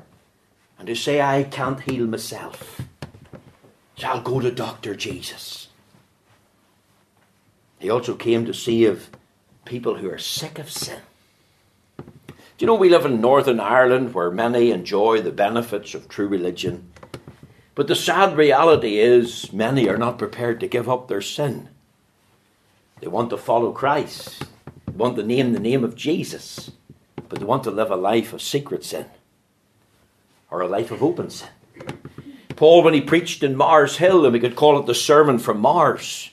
and 0.79 0.89
who 0.89 0.95
say, 0.95 1.21
I 1.21 1.43
can't 1.43 1.81
heal 1.81 2.07
myself. 2.07 2.81
So 3.97 4.07
I'll 4.07 4.21
go 4.21 4.39
to 4.41 4.53
Dr. 4.53 4.95
Jesus. 4.95 5.69
He 7.81 7.91
also 7.91 8.15
came 8.15 8.47
to 8.47 8.85
of 8.87 9.11
people 9.65 9.97
who 9.97 10.09
are 10.09 10.19
sick 10.19 10.61
of 10.61 10.71
sin. 10.71 11.01
Do 12.57 12.65
you 12.65 12.69
know 12.69 12.75
we 12.75 12.89
live 12.89 13.05
in 13.05 13.21
Northern 13.21 13.61
Ireland 13.61 14.15
where 14.15 14.31
many 14.31 14.71
enjoy 14.71 15.21
the 15.21 15.31
benefits 15.31 15.95
of 15.95 16.09
true 16.09 16.27
religion? 16.27 16.91
But 17.75 17.87
the 17.87 17.95
sad 17.95 18.35
reality 18.35 18.99
is 18.99 19.53
many 19.53 19.91
are 19.91 19.99
not 19.99 20.19
prepared 20.19 20.61
to 20.61 20.67
give 20.67 20.89
up 20.89 21.07
their 21.07 21.21
sin. 21.21 21.69
They 23.01 23.09
want 23.09 23.29
to 23.29 23.37
follow 23.37 23.73
Christ. 23.73 24.43
They 24.87 24.93
want 24.93 25.17
to 25.17 25.23
name 25.23 25.53
the 25.53 25.61
name 25.61 25.85
of 25.85 25.97
Jesus. 25.97 26.71
But 27.29 27.41
they 27.41 27.45
want 27.45 27.63
to 27.65 27.71
live 27.71 27.91
a 27.91 27.97
life 27.97 28.33
of 28.33 28.41
secret 28.41 28.85
sin 28.85 29.05
or 30.51 30.63
a 30.63 30.69
life 30.69 30.91
of 30.91 31.03
open 31.03 31.29
sin. 31.29 31.51
Paul, 32.57 32.83
when 32.83 32.95
he 32.95 33.03
preached 33.03 33.43
in 33.43 33.55
Mars 33.55 33.99
Hill, 33.99 34.25
and 34.25 34.33
we 34.33 34.41
could 34.41 34.57
call 34.57 34.81
it 34.81 34.87
the 34.87 34.95
Sermon 34.95 35.39
from 35.39 35.61
Mars, 35.61 36.31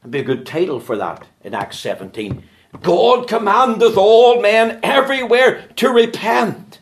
it'd 0.00 0.10
be 0.10 0.18
a 0.18 0.24
good 0.24 0.44
title 0.44 0.80
for 0.80 0.96
that 0.96 1.24
in 1.44 1.54
Acts 1.54 1.78
17. 1.78 2.42
God 2.82 3.28
commandeth 3.28 3.96
all 3.96 4.40
men 4.40 4.80
everywhere 4.82 5.66
to 5.76 5.90
repent. 5.90 6.78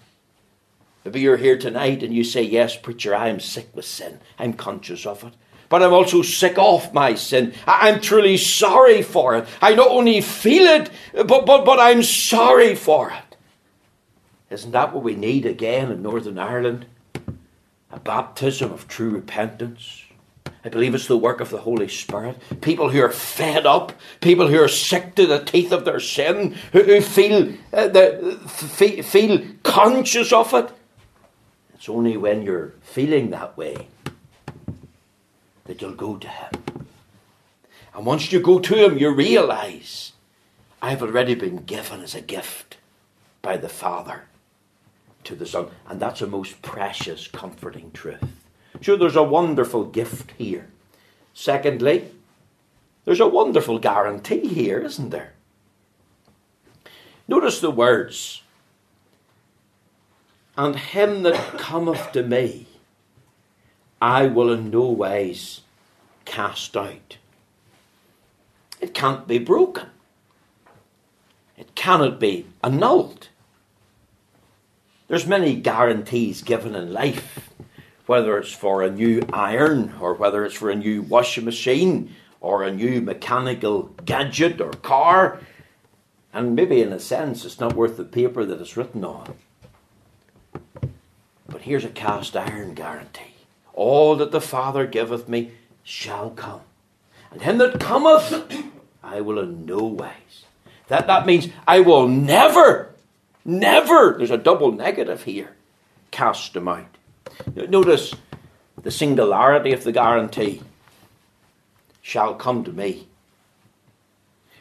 Maybe 1.04 1.20
you're 1.20 1.36
here 1.36 1.58
tonight 1.58 2.02
and 2.02 2.12
you 2.12 2.24
say, 2.24 2.42
Yes, 2.42 2.76
preacher, 2.76 3.14
I 3.14 3.28
am 3.28 3.40
sick 3.40 3.68
with 3.74 3.84
sin. 3.84 4.18
I'm 4.38 4.52
conscious 4.52 5.06
of 5.06 5.24
it. 5.24 5.34
But 5.68 5.82
I'm 5.82 5.92
also 5.92 6.22
sick 6.22 6.58
of 6.58 6.92
my 6.94 7.14
sin. 7.14 7.54
I'm 7.66 8.00
truly 8.00 8.36
sorry 8.36 9.02
for 9.02 9.36
it. 9.36 9.48
I 9.60 9.74
not 9.74 9.88
only 9.88 10.20
feel 10.20 10.62
it, 10.62 10.90
but, 11.12 11.46
but, 11.46 11.64
but 11.64 11.80
I'm 11.80 12.02
sorry 12.02 12.74
for 12.74 13.10
it. 13.10 13.36
Isn't 14.50 14.72
that 14.72 14.94
what 14.94 15.02
we 15.02 15.16
need 15.16 15.44
again 15.44 15.90
in 15.90 16.02
Northern 16.02 16.38
Ireland? 16.38 16.86
A 17.90 17.98
baptism 17.98 18.72
of 18.72 18.86
true 18.86 19.10
repentance 19.10 20.05
I 20.66 20.68
believe 20.68 20.96
it's 20.96 21.06
the 21.06 21.16
work 21.16 21.40
of 21.40 21.50
the 21.50 21.58
Holy 21.58 21.86
Spirit. 21.86 22.38
People 22.60 22.90
who 22.90 23.00
are 23.00 23.12
fed 23.12 23.66
up, 23.66 23.92
people 24.20 24.48
who 24.48 24.60
are 24.60 24.66
sick 24.66 25.14
to 25.14 25.24
the 25.24 25.44
teeth 25.44 25.70
of 25.70 25.84
their 25.84 26.00
sin, 26.00 26.56
who, 26.72 26.82
who 26.82 27.00
feel, 27.00 27.52
uh, 27.72 27.88
feel 28.58 29.44
conscious 29.62 30.32
of 30.32 30.52
it. 30.54 30.72
It's 31.74 31.88
only 31.88 32.16
when 32.16 32.42
you're 32.42 32.74
feeling 32.82 33.30
that 33.30 33.56
way 33.56 33.86
that 35.66 35.80
you'll 35.80 35.92
go 35.92 36.16
to 36.16 36.28
Him. 36.28 36.50
And 37.94 38.04
once 38.04 38.32
you 38.32 38.40
go 38.40 38.58
to 38.58 38.74
Him, 38.74 38.98
you 38.98 39.10
realize 39.10 40.14
I've 40.82 41.00
already 41.00 41.36
been 41.36 41.58
given 41.58 42.00
as 42.00 42.16
a 42.16 42.20
gift 42.20 42.76
by 43.40 43.56
the 43.56 43.68
Father 43.68 44.24
to 45.22 45.36
the 45.36 45.46
Son. 45.46 45.68
And 45.86 46.00
that's 46.00 46.22
a 46.22 46.26
most 46.26 46.60
precious, 46.60 47.28
comforting 47.28 47.92
truth. 47.92 48.35
Sure, 48.80 48.96
there's 48.96 49.16
a 49.16 49.22
wonderful 49.22 49.84
gift 49.84 50.32
here. 50.38 50.68
Secondly, 51.32 52.10
there's 53.04 53.20
a 53.20 53.28
wonderful 53.28 53.78
guarantee 53.78 54.46
here, 54.46 54.80
isn't 54.80 55.10
there? 55.10 55.32
Notice 57.28 57.60
the 57.60 57.70
words. 57.70 58.42
And 60.56 60.76
him 60.76 61.22
that 61.22 61.58
cometh 61.58 62.12
to 62.12 62.22
me, 62.22 62.66
I 64.00 64.26
will 64.26 64.52
in 64.52 64.70
no 64.70 64.82
wise 64.82 65.62
cast 66.24 66.76
out. 66.76 67.18
It 68.80 68.94
can't 68.94 69.26
be 69.26 69.38
broken. 69.38 69.88
It 71.56 71.74
cannot 71.74 72.20
be 72.20 72.46
annulled. 72.62 73.28
There's 75.08 75.26
many 75.26 75.54
guarantees 75.54 76.42
given 76.42 76.74
in 76.74 76.92
life 76.92 77.45
whether 78.06 78.38
it's 78.38 78.52
for 78.52 78.82
a 78.82 78.90
new 78.90 79.22
iron 79.32 79.94
or 80.00 80.14
whether 80.14 80.44
it's 80.44 80.54
for 80.54 80.70
a 80.70 80.76
new 80.76 81.02
washing 81.02 81.44
machine 81.44 82.14
or 82.40 82.62
a 82.62 82.72
new 82.72 83.00
mechanical 83.00 83.90
gadget 84.04 84.60
or 84.60 84.70
car. 84.70 85.40
And 86.32 86.54
maybe 86.54 86.80
in 86.80 86.92
a 86.92 87.00
sense 87.00 87.44
it's 87.44 87.60
not 87.60 87.74
worth 87.74 87.96
the 87.96 88.04
paper 88.04 88.44
that 88.44 88.60
it's 88.60 88.76
written 88.76 89.04
on. 89.04 89.34
But 91.48 91.62
here's 91.62 91.84
a 91.84 91.88
cast 91.88 92.36
iron 92.36 92.74
guarantee 92.74 93.22
all 93.76 94.16
that 94.16 94.32
the 94.32 94.40
Father 94.40 94.86
giveth 94.86 95.28
me 95.28 95.52
shall 95.84 96.30
come. 96.30 96.62
And 97.30 97.42
him 97.42 97.58
that 97.58 97.78
cometh, 97.78 98.54
I 99.04 99.20
will 99.20 99.38
in 99.38 99.66
no 99.66 99.84
wise. 99.84 100.44
That, 100.88 101.06
that 101.06 101.26
means 101.26 101.48
I 101.68 101.80
will 101.80 102.08
never, 102.08 102.94
never, 103.44 104.14
there's 104.16 104.30
a 104.30 104.38
double 104.38 104.72
negative 104.72 105.24
here, 105.24 105.54
cast 106.10 106.56
him 106.56 106.66
out. 106.66 106.95
Notice 107.54 108.14
the 108.82 108.90
singularity 108.90 109.72
of 109.72 109.84
the 109.84 109.92
guarantee 109.92 110.62
shall 112.02 112.34
come 112.34 112.64
to 112.64 112.72
me. 112.72 113.08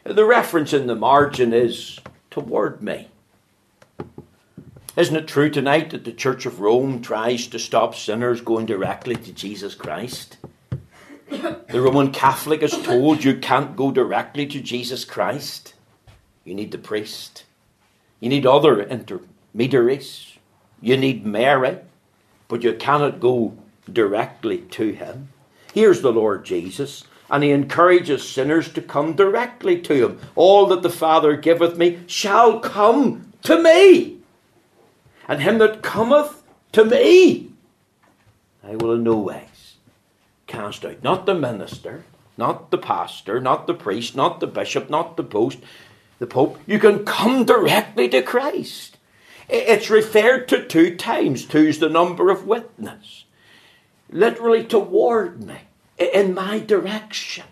The 0.04 0.24
reference 0.24 0.72
in 0.72 0.86
the 0.86 0.94
margin 0.94 1.52
is 1.52 2.00
toward 2.30 2.82
me. 2.82 3.08
Isn't 4.96 5.16
it 5.16 5.28
true 5.28 5.50
tonight 5.50 5.90
that 5.90 6.04
the 6.04 6.12
Church 6.12 6.46
of 6.46 6.60
Rome 6.60 7.02
tries 7.02 7.46
to 7.48 7.58
stop 7.58 7.94
sinners 7.94 8.40
going 8.40 8.66
directly 8.66 9.14
to 9.14 9.32
Jesus 9.32 9.74
Christ? 9.74 10.38
The 11.28 11.82
Roman 11.82 12.12
Catholic 12.12 12.62
is 12.62 12.80
told 12.82 13.22
you 13.22 13.36
can't 13.36 13.76
go 13.76 13.90
directly 13.90 14.46
to 14.46 14.60
Jesus 14.60 15.04
Christ. 15.04 15.74
You 16.44 16.54
need 16.54 16.72
the 16.72 16.78
priest. 16.78 17.44
You 18.20 18.28
need 18.28 18.46
other 18.46 18.80
intermediaries. 18.82 20.38
You 20.80 20.96
need 20.96 21.26
Mary 21.26 21.78
but 22.48 22.62
you 22.62 22.72
cannot 22.74 23.20
go 23.20 23.56
directly 23.92 24.58
to 24.58 24.92
him. 24.92 25.28
Here's 25.72 26.00
the 26.00 26.12
Lord 26.12 26.44
Jesus, 26.44 27.04
and 27.30 27.42
he 27.42 27.50
encourages 27.50 28.28
sinners 28.28 28.72
to 28.72 28.80
come 28.80 29.14
directly 29.14 29.80
to 29.82 30.08
him. 30.08 30.20
All 30.34 30.66
that 30.66 30.82
the 30.82 30.90
Father 30.90 31.36
giveth 31.36 31.76
me 31.76 32.00
shall 32.06 32.60
come 32.60 33.32
to 33.42 33.62
me. 33.62 34.18
And 35.28 35.42
him 35.42 35.58
that 35.58 35.82
cometh 35.82 36.42
to 36.72 36.84
me, 36.84 37.52
I 38.62 38.76
will 38.76 38.92
in 38.92 39.04
no 39.04 39.16
ways 39.16 39.76
cast 40.46 40.84
out. 40.84 41.02
Not 41.02 41.26
the 41.26 41.34
minister, 41.34 42.04
not 42.36 42.70
the 42.70 42.78
pastor, 42.78 43.40
not 43.40 43.66
the 43.66 43.74
priest, 43.74 44.14
not 44.14 44.40
the 44.40 44.46
bishop, 44.46 44.88
not 44.88 45.16
the 45.16 45.24
post, 45.24 45.58
the 46.18 46.26
pope. 46.26 46.58
You 46.66 46.78
can 46.78 47.04
come 47.04 47.44
directly 47.44 48.08
to 48.10 48.22
Christ. 48.22 48.95
It's 49.48 49.90
referred 49.90 50.48
to 50.48 50.66
two 50.66 50.96
times. 50.96 51.44
Two's 51.44 51.78
the 51.78 51.88
number 51.88 52.30
of 52.30 52.46
witness. 52.46 53.24
Literally 54.10 54.64
toward 54.64 55.42
me, 55.42 55.58
in 55.98 56.34
my 56.34 56.58
direction. 56.58 57.44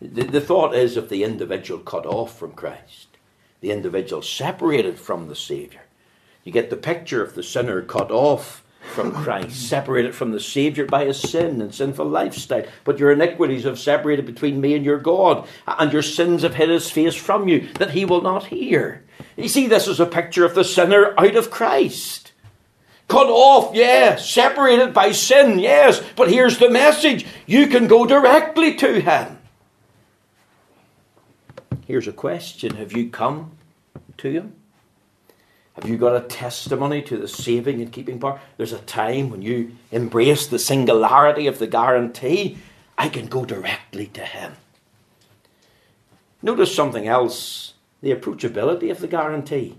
The, 0.00 0.24
the 0.24 0.40
thought 0.40 0.74
is 0.74 0.96
of 0.96 1.08
the 1.08 1.24
individual 1.24 1.80
cut 1.80 2.06
off 2.06 2.38
from 2.38 2.52
Christ, 2.52 3.08
the 3.60 3.70
individual 3.70 4.22
separated 4.22 4.98
from 4.98 5.28
the 5.28 5.36
Saviour. 5.36 5.82
You 6.44 6.52
get 6.52 6.70
the 6.70 6.76
picture 6.76 7.22
of 7.22 7.34
the 7.34 7.42
sinner 7.42 7.82
cut 7.82 8.10
off 8.10 8.64
from 8.98 9.12
Christ, 9.12 9.68
separated 9.68 10.12
from 10.12 10.32
the 10.32 10.40
Saviour 10.40 10.84
by 10.84 11.04
his 11.04 11.20
sin 11.20 11.62
and 11.62 11.72
sinful 11.72 12.06
lifestyle. 12.06 12.64
But 12.82 12.98
your 12.98 13.12
iniquities 13.12 13.62
have 13.62 13.78
separated 13.78 14.26
between 14.26 14.60
me 14.60 14.74
and 14.74 14.84
your 14.84 14.98
God, 14.98 15.46
and 15.68 15.92
your 15.92 16.02
sins 16.02 16.42
have 16.42 16.56
hid 16.56 16.68
his 16.68 16.90
face 16.90 17.14
from 17.14 17.46
you, 17.46 17.68
that 17.74 17.92
he 17.92 18.04
will 18.04 18.22
not 18.22 18.46
hear. 18.46 19.04
You 19.36 19.46
see, 19.46 19.68
this 19.68 19.86
is 19.86 20.00
a 20.00 20.06
picture 20.06 20.44
of 20.44 20.56
the 20.56 20.64
sinner 20.64 21.14
out 21.16 21.36
of 21.36 21.48
Christ. 21.48 22.32
Cut 23.06 23.28
off, 23.28 23.72
yes. 23.72 24.28
Separated 24.28 24.92
by 24.92 25.12
sin, 25.12 25.60
yes. 25.60 26.02
But 26.16 26.28
here's 26.28 26.58
the 26.58 26.68
message 26.68 27.24
you 27.46 27.68
can 27.68 27.86
go 27.86 28.04
directly 28.04 28.74
to 28.74 29.00
Him. 29.00 29.38
Here's 31.86 32.08
a 32.08 32.12
question 32.12 32.74
Have 32.74 32.96
you 32.96 33.10
come 33.10 33.52
to 34.16 34.28
Him? 34.28 34.57
Have 35.80 35.88
you 35.88 35.96
got 35.96 36.16
a 36.16 36.26
testimony 36.26 37.02
to 37.02 37.16
the 37.16 37.28
saving 37.28 37.80
and 37.80 37.92
keeping 37.92 38.18
power? 38.18 38.40
There's 38.56 38.72
a 38.72 38.80
time 38.80 39.30
when 39.30 39.42
you 39.42 39.76
embrace 39.92 40.46
the 40.48 40.58
singularity 40.58 41.46
of 41.46 41.60
the 41.60 41.68
guarantee. 41.68 42.58
I 42.96 43.08
can 43.08 43.26
go 43.26 43.44
directly 43.44 44.06
to 44.08 44.22
Him. 44.22 44.56
Notice 46.42 46.74
something 46.74 47.06
else 47.06 47.74
the 48.02 48.12
approachability 48.12 48.90
of 48.90 48.98
the 48.98 49.06
guarantee. 49.06 49.76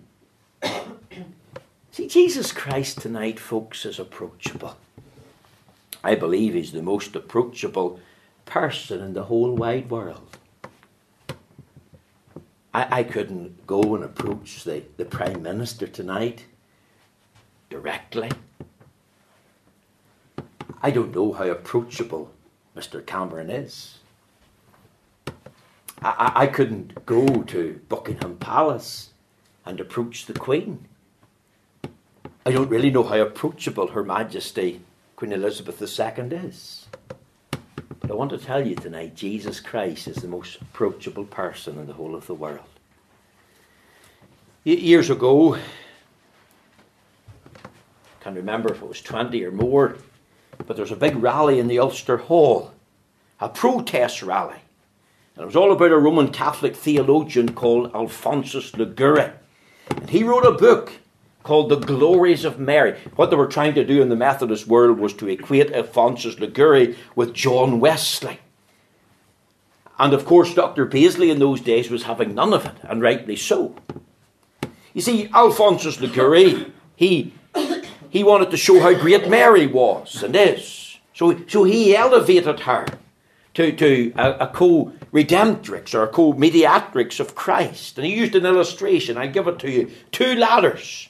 See, 1.91 2.07
Jesus 2.07 2.53
Christ 2.53 3.01
tonight, 3.01 3.37
folks, 3.37 3.85
is 3.85 3.99
approachable. 3.99 4.77
I 6.01 6.15
believe 6.15 6.53
he's 6.53 6.71
the 6.71 6.81
most 6.81 7.13
approachable 7.13 7.99
person 8.45 9.01
in 9.01 9.13
the 9.13 9.23
whole 9.23 9.53
wide 9.53 9.89
world. 9.89 10.38
I, 12.73 12.99
I 12.99 13.03
couldn't 13.03 13.65
go 13.65 13.95
and 13.95 14.03
approach 14.03 14.63
the, 14.63 14.83
the 14.97 15.05
Prime 15.05 15.41
Minister 15.41 15.87
tonight 15.87 16.45
directly. 17.69 18.31
I 20.81 20.91
don't 20.91 21.13
know 21.13 21.33
how 21.33 21.45
approachable 21.45 22.31
Mr. 22.75 23.05
Cameron 23.05 23.49
is. 23.49 23.97
I, 26.01 26.31
I 26.35 26.47
couldn't 26.47 27.05
go 27.05 27.43
to 27.43 27.81
Buckingham 27.89 28.37
Palace 28.37 29.09
and 29.65 29.79
approach 29.79 30.25
the 30.25 30.33
Queen. 30.33 30.87
I 32.45 32.51
don't 32.51 32.69
really 32.69 32.89
know 32.89 33.03
how 33.03 33.19
approachable 33.19 33.87
Her 33.87 34.03
Majesty 34.03 34.81
Queen 35.15 35.33
Elizabeth 35.33 35.81
II 35.81 36.37
is. 36.37 36.87
I 38.09 38.13
want 38.13 38.31
to 38.31 38.39
tell 38.39 38.65
you 38.65 38.73
tonight 38.73 39.15
Jesus 39.15 39.59
Christ 39.59 40.07
is 40.07 40.15
the 40.15 40.27
most 40.27 40.59
approachable 40.59 41.25
person 41.25 41.77
in 41.77 41.85
the 41.85 41.93
whole 41.93 42.15
of 42.15 42.25
the 42.25 42.33
world. 42.33 42.65
Years 44.63 45.11
ago, 45.11 45.55
I 45.55 45.59
can't 48.19 48.35
remember 48.35 48.73
if 48.73 48.81
it 48.81 48.87
was 48.87 49.01
20 49.01 49.43
or 49.43 49.51
more, 49.51 49.97
but 50.65 50.75
there 50.75 50.83
was 50.83 50.91
a 50.91 50.95
big 50.95 51.17
rally 51.17 51.59
in 51.59 51.67
the 51.67 51.77
Ulster 51.77 52.17
Hall, 52.17 52.73
a 53.39 53.47
protest 53.47 54.23
rally. 54.23 54.57
And 55.35 55.43
it 55.43 55.45
was 55.45 55.55
all 55.55 55.71
about 55.71 55.91
a 55.91 55.97
Roman 55.97 56.31
Catholic 56.31 56.75
theologian 56.75 57.53
called 57.53 57.93
Alphonsus 57.93 58.75
Liguori. 58.75 59.31
And 59.91 60.09
he 60.09 60.23
wrote 60.23 60.47
a 60.47 60.51
book 60.51 60.93
called 61.43 61.69
The 61.69 61.77
Glories 61.77 62.45
of 62.45 62.59
Mary. 62.59 62.97
What 63.15 63.29
they 63.29 63.35
were 63.35 63.47
trying 63.47 63.73
to 63.75 63.85
do 63.85 64.01
in 64.01 64.09
the 64.09 64.15
Methodist 64.15 64.67
world 64.67 64.99
was 64.99 65.13
to 65.13 65.27
equate 65.27 65.71
Alphonsus 65.71 66.39
Liguori 66.39 66.97
with 67.15 67.33
John 67.33 67.79
Wesley. 67.79 68.39
And 69.97 70.13
of 70.13 70.25
course, 70.25 70.53
Dr. 70.53 70.85
Paisley 70.85 71.29
in 71.29 71.39
those 71.39 71.59
days 71.61 71.89
was 71.89 72.03
having 72.03 72.33
none 72.33 72.53
of 72.53 72.65
it, 72.65 72.75
and 72.83 73.01
rightly 73.01 73.35
so. 73.35 73.75
You 74.93 75.01
see, 75.01 75.27
Alphonsus 75.33 75.99
Liguori, 75.99 76.71
he, 76.95 77.33
he 78.09 78.23
wanted 78.23 78.51
to 78.51 78.57
show 78.57 78.79
how 78.79 78.93
great 78.93 79.29
Mary 79.29 79.67
was 79.67 80.23
and 80.23 80.35
is. 80.35 80.97
So, 81.13 81.37
so 81.47 81.65
he 81.65 81.95
elevated 81.95 82.61
her 82.61 82.85
to, 83.55 83.71
to 83.73 84.13
a, 84.15 84.31
a 84.45 84.47
co 84.47 84.93
redemptrix 85.11 85.93
or 85.93 86.03
a 86.03 86.07
co 86.07 86.31
mediatrix 86.31 87.19
of 87.19 87.35
Christ. 87.35 87.97
And 87.97 88.07
he 88.07 88.15
used 88.15 88.35
an 88.35 88.45
illustration. 88.45 89.17
I 89.17 89.27
give 89.27 89.47
it 89.47 89.59
to 89.59 89.69
you 89.69 89.91
two 90.11 90.35
ladders. 90.35 91.08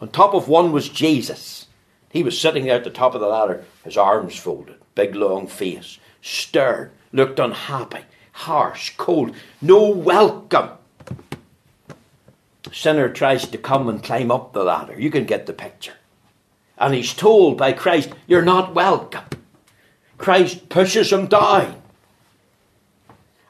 On 0.00 0.08
top 0.08 0.34
of 0.34 0.48
one 0.48 0.72
was 0.72 0.88
Jesus. 0.88 1.66
He 2.10 2.22
was 2.22 2.40
sitting 2.40 2.64
there 2.64 2.76
at 2.76 2.84
the 2.84 2.90
top 2.90 3.14
of 3.14 3.20
the 3.20 3.26
ladder, 3.26 3.64
his 3.84 3.96
arms 3.96 4.36
folded, 4.36 4.76
big 4.94 5.14
long 5.14 5.46
face, 5.46 5.98
stern, 6.22 6.90
looked 7.12 7.38
unhappy, 7.38 8.04
harsh, 8.32 8.94
cold, 8.96 9.34
no 9.60 9.90
welcome. 9.90 10.70
Sinner 12.72 13.08
tries 13.08 13.46
to 13.48 13.58
come 13.58 13.88
and 13.88 14.02
climb 14.02 14.30
up 14.30 14.52
the 14.52 14.64
ladder. 14.64 14.98
You 14.98 15.10
can 15.10 15.24
get 15.24 15.46
the 15.46 15.52
picture. 15.52 15.94
And 16.76 16.94
he's 16.94 17.12
told 17.12 17.58
by 17.58 17.72
Christ, 17.72 18.10
You're 18.26 18.42
not 18.42 18.74
welcome. 18.74 19.24
Christ 20.16 20.68
pushes 20.68 21.12
him 21.12 21.26
down. 21.26 21.80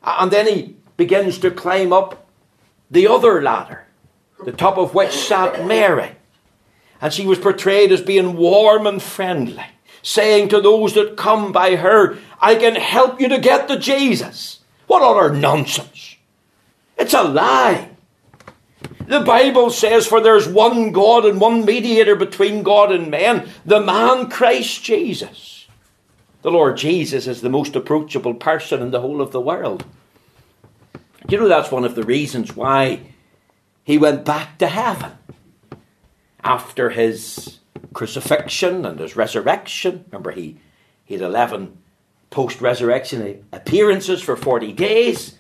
And 0.03 0.31
then 0.31 0.47
he 0.47 0.77
begins 0.97 1.39
to 1.39 1.51
climb 1.51 1.93
up 1.93 2.27
the 2.91 3.07
other 3.07 3.43
ladder, 3.43 3.87
the 4.45 4.53
top 4.53 4.79
of 4.79 4.95
which 4.95 5.13
sat 5.13 5.67
Mary. 5.67 6.13
And 7.01 7.13
she 7.13 7.27
was 7.27 7.39
portrayed 7.39 7.93
as 7.93 8.01
being 8.01 8.37
warm 8.37 8.87
and 8.87 9.03
friendly, 9.03 9.65
saying 10.03 10.49
to 10.49 10.61
those 10.61 10.95
that 10.95 11.17
come 11.17 11.53
by 11.53 11.77
her, 11.77 12.19
I 12.41 12.57
can 12.57 12.75
help 12.75 13.21
you 13.21 13.29
to 13.29 13.39
get 13.39 13.69
to 13.69 13.79
Jesus. 13.79 14.61
What 14.87 15.03
utter 15.03 15.35
nonsense! 15.35 16.17
It's 16.97 17.15
a 17.15 17.23
lie. 17.23 17.91
The 19.07 19.21
Bible 19.21 19.71
says, 19.71 20.07
For 20.07 20.21
there's 20.21 20.49
one 20.49 20.93
God 20.93 21.25
and 21.25 21.41
one 21.41 21.65
mediator 21.65 22.17
between 22.17 22.63
God 22.63 22.93
and 22.93 23.11
man, 23.11 23.49
the 23.65 23.81
man 23.81 24.29
Christ 24.29 24.83
Jesus. 24.83 25.67
The 26.43 26.51
Lord 26.51 26.77
Jesus 26.77 27.27
is 27.27 27.41
the 27.41 27.49
most 27.49 27.75
approachable 27.75 28.35
person 28.35 28.83
in 28.83 28.91
the 28.91 29.01
whole 29.01 29.21
of 29.21 29.33
the 29.33 29.41
world. 29.41 29.85
You 31.29 31.39
know, 31.39 31.49
that's 31.49 31.71
one 31.71 31.85
of 31.85 31.95
the 31.95 32.05
reasons 32.05 32.55
why 32.55 33.01
he 33.85 33.99
went 33.99 34.25
back 34.25 34.59
to 34.59 34.67
heaven 34.67 35.13
after 36.43 36.91
his 36.91 37.59
crucifixion 37.93 38.85
and 38.85 38.99
his 39.01 39.17
resurrection. 39.17 40.05
Remember, 40.11 40.31
he, 40.31 40.59
he 41.05 41.15
had 41.15 41.23
11 41.23 41.77
post 42.31 42.61
resurrection 42.61 43.45
appearances 43.53 44.23
for 44.23 44.37
40 44.37 44.73
days. 44.73 45.37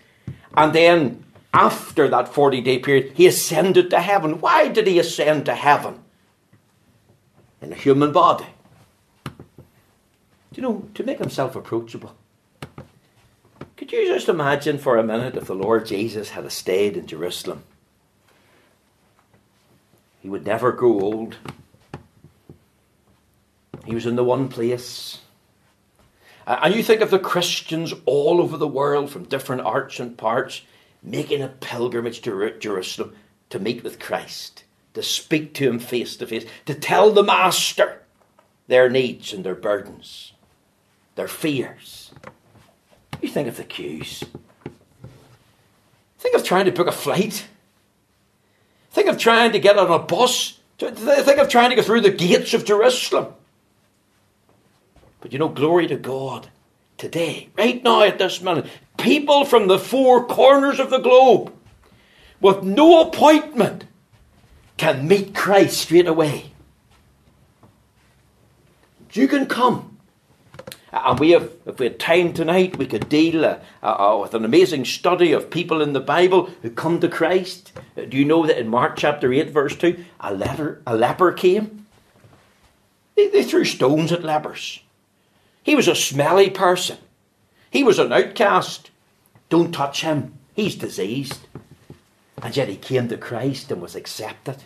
And 0.56 0.72
then, 0.72 1.24
after 1.52 2.08
that 2.08 2.28
40 2.28 2.60
day 2.60 2.78
period, 2.78 3.12
he 3.14 3.26
ascended 3.26 3.90
to 3.90 4.00
heaven. 4.00 4.40
Why 4.40 4.68
did 4.68 4.86
he 4.86 4.98
ascend 4.98 5.46
to 5.46 5.54
heaven? 5.54 6.00
In 7.60 7.72
a 7.72 7.76
human 7.76 8.12
body. 8.12 8.46
You 10.54 10.62
know, 10.62 10.88
to 10.94 11.04
make 11.04 11.18
himself 11.18 11.54
approachable. 11.54 12.16
Could 13.76 13.92
you 13.92 14.06
just 14.08 14.28
imagine 14.28 14.78
for 14.78 14.96
a 14.96 15.04
minute 15.04 15.36
if 15.36 15.46
the 15.46 15.54
Lord 15.54 15.86
Jesus 15.86 16.30
had 16.30 16.50
stayed 16.50 16.96
in 16.96 17.06
Jerusalem? 17.06 17.62
He 20.20 20.28
would 20.28 20.46
never 20.46 20.72
grow 20.72 21.00
old. 21.00 21.36
He 23.84 23.94
was 23.94 24.06
in 24.06 24.16
the 24.16 24.24
one 24.24 24.48
place. 24.48 25.20
And 26.46 26.74
you 26.74 26.82
think 26.82 27.00
of 27.00 27.10
the 27.10 27.18
Christians 27.18 27.92
all 28.06 28.40
over 28.40 28.56
the 28.56 28.66
world 28.66 29.10
from 29.10 29.24
different 29.24 29.62
arts 29.62 30.00
and 30.00 30.16
parts 30.16 30.62
making 31.02 31.42
a 31.42 31.48
pilgrimage 31.48 32.20
to 32.22 32.50
Jerusalem 32.58 33.14
to 33.50 33.58
meet 33.58 33.84
with 33.84 33.98
Christ, 33.98 34.64
to 34.94 35.02
speak 35.02 35.54
to 35.54 35.68
him 35.68 35.78
face 35.78 36.16
to 36.16 36.26
face, 36.26 36.44
to 36.66 36.74
tell 36.74 37.12
the 37.12 37.22
Master 37.22 38.02
their 38.66 38.90
needs 38.90 39.32
and 39.32 39.44
their 39.44 39.54
burdens, 39.54 40.32
their 41.14 41.28
fears. 41.28 42.12
You 43.20 43.28
think 43.28 43.48
of 43.48 43.56
the 43.56 43.64
queues. 43.64 44.24
Think 46.18 46.34
of 46.34 46.44
trying 46.44 46.64
to 46.66 46.72
book 46.72 46.86
a 46.86 46.92
flight. 46.92 47.46
Think 48.98 49.10
of 49.10 49.18
trying 49.18 49.52
to 49.52 49.60
get 49.60 49.78
on 49.78 49.92
a 49.92 50.00
bus. 50.00 50.58
Think 50.76 51.38
of 51.38 51.48
trying 51.48 51.70
to 51.70 51.76
go 51.76 51.82
through 51.82 52.00
the 52.00 52.10
gates 52.10 52.52
of 52.52 52.64
Jerusalem. 52.64 53.32
But 55.20 55.32
you 55.32 55.38
know, 55.38 55.48
glory 55.48 55.86
to 55.86 55.94
God. 55.94 56.50
Today, 56.96 57.48
right 57.56 57.80
now 57.84 58.02
at 58.02 58.18
this 58.18 58.42
minute, 58.42 58.66
people 58.96 59.44
from 59.44 59.68
the 59.68 59.78
four 59.78 60.26
corners 60.26 60.80
of 60.80 60.90
the 60.90 60.98
globe 60.98 61.52
with 62.40 62.64
no 62.64 63.02
appointment 63.02 63.84
can 64.78 65.06
meet 65.06 65.32
Christ 65.32 65.78
straight 65.78 66.08
away. 66.08 66.50
You 69.12 69.28
can 69.28 69.46
come. 69.46 69.97
And 70.92 71.20
we 71.20 71.30
have, 71.30 71.50
if 71.66 71.78
we 71.78 71.86
had 71.86 71.98
time 71.98 72.32
tonight, 72.32 72.78
we 72.78 72.86
could 72.86 73.08
deal 73.08 73.44
uh, 73.44 73.58
uh, 73.82 74.18
with 74.22 74.32
an 74.34 74.44
amazing 74.44 74.86
study 74.86 75.32
of 75.32 75.50
people 75.50 75.82
in 75.82 75.92
the 75.92 76.00
Bible 76.00 76.50
who 76.62 76.70
come 76.70 76.98
to 77.00 77.08
Christ. 77.08 77.72
Uh, 77.96 78.02
do 78.06 78.16
you 78.16 78.24
know 78.24 78.46
that 78.46 78.58
in 78.58 78.68
Mark 78.68 78.96
chapter 78.96 79.32
8, 79.32 79.50
verse 79.50 79.76
2, 79.76 80.02
a, 80.20 80.32
leper, 80.32 80.80
a 80.86 80.96
leper 80.96 81.32
came? 81.32 81.86
They, 83.16 83.28
they 83.28 83.44
threw 83.44 83.64
stones 83.64 84.12
at 84.12 84.24
lepers. 84.24 84.80
He 85.62 85.74
was 85.74 85.88
a 85.88 85.94
smelly 85.94 86.48
person. 86.48 86.96
He 87.70 87.84
was 87.84 87.98
an 87.98 88.12
outcast. 88.12 88.90
Don't 89.50 89.72
touch 89.72 90.00
him. 90.00 90.38
He's 90.54 90.74
diseased. 90.74 91.40
And 92.42 92.56
yet 92.56 92.68
he 92.68 92.76
came 92.76 93.08
to 93.08 93.18
Christ 93.18 93.70
and 93.70 93.82
was 93.82 93.94
accepted. 93.94 94.62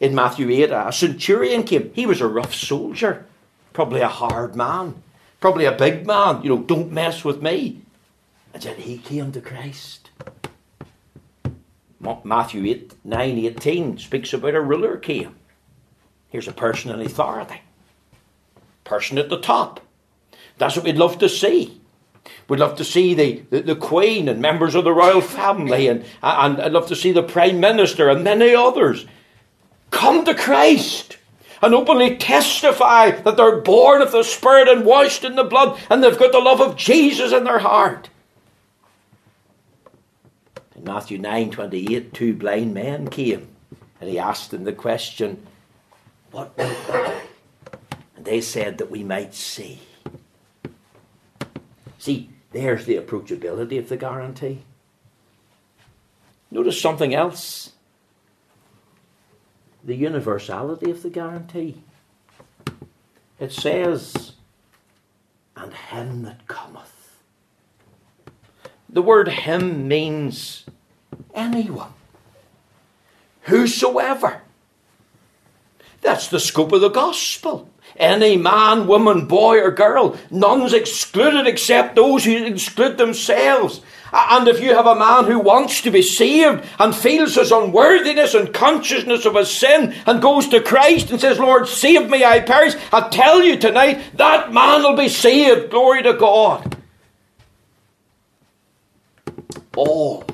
In 0.00 0.14
Matthew 0.14 0.50
8, 0.50 0.70
a 0.72 0.92
centurion 0.92 1.62
came. 1.62 1.92
He 1.94 2.04
was 2.04 2.20
a 2.20 2.26
rough 2.26 2.54
soldier 2.54 3.26
probably 3.76 4.00
a 4.00 4.08
hard 4.08 4.56
man, 4.56 5.02
probably 5.38 5.66
a 5.66 5.70
big 5.70 6.06
man. 6.06 6.42
You 6.42 6.48
know, 6.48 6.62
don't 6.62 6.90
mess 6.90 7.26
with 7.26 7.42
me. 7.42 7.82
And 8.54 8.64
yet 8.64 8.78
he 8.78 8.96
came 8.96 9.32
to 9.32 9.40
Christ. 9.42 10.08
Matthew 12.24 12.64
8, 12.64 12.94
9, 13.04 13.38
18 13.38 13.98
speaks 13.98 14.32
about 14.32 14.54
a 14.54 14.62
ruler 14.62 14.96
came. 14.96 15.34
Here's 16.30 16.48
a 16.48 16.54
person 16.54 16.90
in 16.90 17.02
authority, 17.02 17.60
person 18.84 19.18
at 19.18 19.28
the 19.28 19.40
top. 19.40 19.80
That's 20.56 20.74
what 20.74 20.86
we'd 20.86 20.96
love 20.96 21.18
to 21.18 21.28
see. 21.28 21.78
We'd 22.48 22.60
love 22.60 22.76
to 22.76 22.84
see 22.84 23.12
the, 23.12 23.42
the, 23.50 23.60
the, 23.60 23.76
Queen 23.76 24.26
and 24.26 24.40
members 24.40 24.74
of 24.74 24.84
the 24.84 24.94
royal 24.94 25.20
family, 25.20 25.88
and, 25.88 26.00
and 26.22 26.62
I'd 26.62 26.72
love 26.72 26.86
to 26.88 26.96
see 26.96 27.12
the 27.12 27.22
Prime 27.22 27.60
Minister 27.60 28.08
and 28.08 28.24
many 28.24 28.54
others 28.54 29.04
come 29.90 30.24
to 30.24 30.34
Christ 30.34 31.18
and 31.62 31.74
openly 31.74 32.16
testify 32.16 33.10
that 33.10 33.36
they're 33.36 33.60
born 33.60 34.02
of 34.02 34.12
the 34.12 34.22
Spirit 34.22 34.68
and 34.68 34.84
washed 34.84 35.24
in 35.24 35.36
the 35.36 35.44
blood 35.44 35.78
and 35.90 36.02
they've 36.02 36.18
got 36.18 36.32
the 36.32 36.38
love 36.38 36.60
of 36.60 36.76
Jesus 36.76 37.32
in 37.32 37.44
their 37.44 37.60
heart. 37.60 38.10
In 40.74 40.84
Matthew 40.84 41.18
9 41.18 41.50
28, 41.50 42.12
two 42.12 42.34
blind 42.34 42.74
men 42.74 43.08
came 43.08 43.48
and 44.00 44.10
he 44.10 44.18
asked 44.18 44.50
them 44.50 44.64
the 44.64 44.72
question, 44.72 45.46
What 46.30 46.52
And 46.58 48.24
they 48.24 48.40
said 48.40 48.78
that 48.78 48.90
we 48.90 49.02
might 49.02 49.34
see. 49.34 49.80
See, 51.98 52.30
there's 52.52 52.84
the 52.84 52.96
approachability 52.96 53.78
of 53.78 53.88
the 53.88 53.96
guarantee. 53.96 54.62
Notice 56.50 56.80
something 56.80 57.14
else 57.14 57.72
the 59.86 59.94
universality 59.94 60.90
of 60.90 61.02
the 61.02 61.08
guarantee. 61.08 61.82
It 63.38 63.52
says, 63.52 64.32
and 65.56 65.72
him 65.72 66.22
that 66.22 66.46
cometh. 66.48 66.92
The 68.88 69.02
word 69.02 69.28
him 69.28 69.86
means 69.86 70.66
anyone, 71.34 71.92
whosoever. 73.42 74.42
That's 76.02 76.28
the 76.28 76.40
scope 76.40 76.72
of 76.72 76.80
the 76.80 76.88
gospel. 76.88 77.70
Any 77.96 78.36
man, 78.36 78.86
woman, 78.86 79.26
boy, 79.26 79.60
or 79.60 79.70
girl. 79.70 80.18
None's 80.30 80.74
excluded 80.74 81.46
except 81.46 81.94
those 81.94 82.24
who 82.24 82.44
exclude 82.44 82.98
themselves. 82.98 83.80
And 84.18 84.48
if 84.48 84.60
you 84.60 84.74
have 84.74 84.86
a 84.86 84.94
man 84.94 85.24
who 85.24 85.38
wants 85.38 85.82
to 85.82 85.90
be 85.90 86.00
saved 86.00 86.64
and 86.78 86.96
feels 86.96 87.34
his 87.34 87.52
unworthiness 87.52 88.32
and 88.32 88.52
consciousness 88.52 89.26
of 89.26 89.34
his 89.34 89.50
sin 89.50 89.94
and 90.06 90.22
goes 90.22 90.48
to 90.48 90.62
Christ 90.62 91.10
and 91.10 91.20
says, 91.20 91.38
Lord, 91.38 91.68
save 91.68 92.08
me, 92.08 92.24
I 92.24 92.40
perish, 92.40 92.74
I 92.94 93.10
tell 93.10 93.42
you 93.42 93.58
tonight, 93.58 94.00
that 94.14 94.54
man 94.54 94.82
will 94.82 94.96
be 94.96 95.10
saved. 95.10 95.70
Glory 95.70 96.02
to 96.02 96.14
God. 96.14 96.78
All 99.76 100.24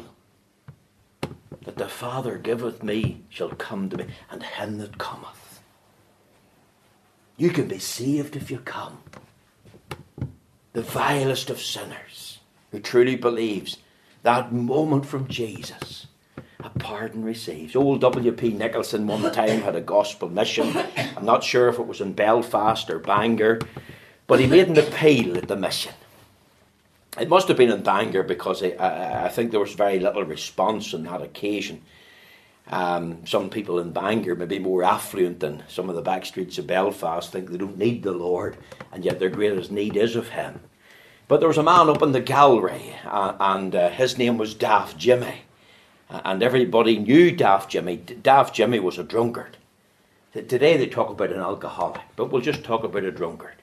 that 1.64 1.76
the 1.76 1.88
Father 1.88 2.38
giveth 2.38 2.84
me 2.84 3.22
shall 3.30 3.50
come 3.50 3.88
to 3.90 3.96
me, 3.96 4.06
and 4.30 4.44
him 4.44 4.78
that 4.78 4.98
cometh. 4.98 5.60
You 7.36 7.50
can 7.50 7.66
be 7.66 7.80
saved 7.80 8.36
if 8.36 8.48
you 8.48 8.58
come. 8.58 8.98
The 10.72 10.82
vilest 10.82 11.50
of 11.50 11.60
sinners 11.60 12.11
who 12.72 12.80
truly 12.80 13.14
believes 13.14 13.76
that 14.22 14.52
moment 14.52 15.06
from 15.06 15.28
Jesus, 15.28 16.06
a 16.60 16.70
pardon 16.70 17.24
receives. 17.24 17.76
Old 17.76 18.00
W.P. 18.00 18.50
Nicholson 18.50 19.06
one 19.06 19.30
time 19.32 19.60
had 19.60 19.76
a 19.76 19.80
gospel 19.80 20.28
mission. 20.28 20.76
I'm 21.16 21.24
not 21.24 21.44
sure 21.44 21.68
if 21.68 21.78
it 21.78 21.86
was 21.86 22.00
in 22.00 22.14
Belfast 22.14 22.88
or 22.88 22.98
Bangor, 22.98 23.60
but 24.26 24.40
he 24.40 24.46
made 24.46 24.68
an 24.68 24.78
appeal 24.78 25.36
at 25.36 25.48
the 25.48 25.56
mission. 25.56 25.92
It 27.20 27.28
must 27.28 27.48
have 27.48 27.58
been 27.58 27.70
in 27.70 27.82
Bangor 27.82 28.22
because 28.22 28.62
I, 28.62 29.26
I, 29.26 29.28
think 29.28 29.50
there 29.50 29.60
was 29.60 29.74
very 29.74 29.98
little 29.98 30.24
response 30.24 30.94
on 30.94 31.02
that 31.02 31.20
occasion. 31.20 31.82
Um, 32.68 33.26
some 33.26 33.50
people 33.50 33.80
in 33.80 33.92
Bangor 33.92 34.34
may 34.34 34.46
be 34.46 34.58
more 34.58 34.82
affluent 34.82 35.40
than 35.40 35.64
some 35.68 35.90
of 35.90 35.96
the 35.96 36.00
back 36.00 36.24
streets 36.24 36.56
of 36.56 36.68
Belfast, 36.68 37.30
think 37.30 37.50
they 37.50 37.58
don't 37.58 37.76
need 37.76 38.02
the 38.02 38.12
Lord, 38.12 38.56
and 38.92 39.04
yet 39.04 39.18
their 39.18 39.28
greatest 39.28 39.70
need 39.70 39.96
is 39.96 40.16
of 40.16 40.28
Him. 40.28 40.60
But 41.32 41.40
there 41.40 41.48
was 41.48 41.56
a 41.56 41.62
man 41.62 41.88
up 41.88 42.02
in 42.02 42.12
the 42.12 42.20
gallery, 42.20 42.94
uh, 43.06 43.32
and 43.40 43.74
uh, 43.74 43.88
his 43.88 44.18
name 44.18 44.36
was 44.36 44.52
Daft 44.52 44.98
Jimmy. 44.98 45.44
Uh, 46.10 46.20
and 46.26 46.42
everybody 46.42 46.98
knew 46.98 47.30
Daft 47.30 47.70
Jimmy. 47.70 47.96
Daft 47.96 48.54
Jimmy 48.54 48.78
was 48.78 48.98
a 48.98 49.02
drunkard. 49.02 49.56
Today 50.34 50.76
they 50.76 50.86
talk 50.86 51.08
about 51.08 51.32
an 51.32 51.40
alcoholic, 51.40 52.02
but 52.16 52.30
we'll 52.30 52.42
just 52.42 52.62
talk 52.62 52.84
about 52.84 53.04
a 53.04 53.10
drunkard. 53.10 53.62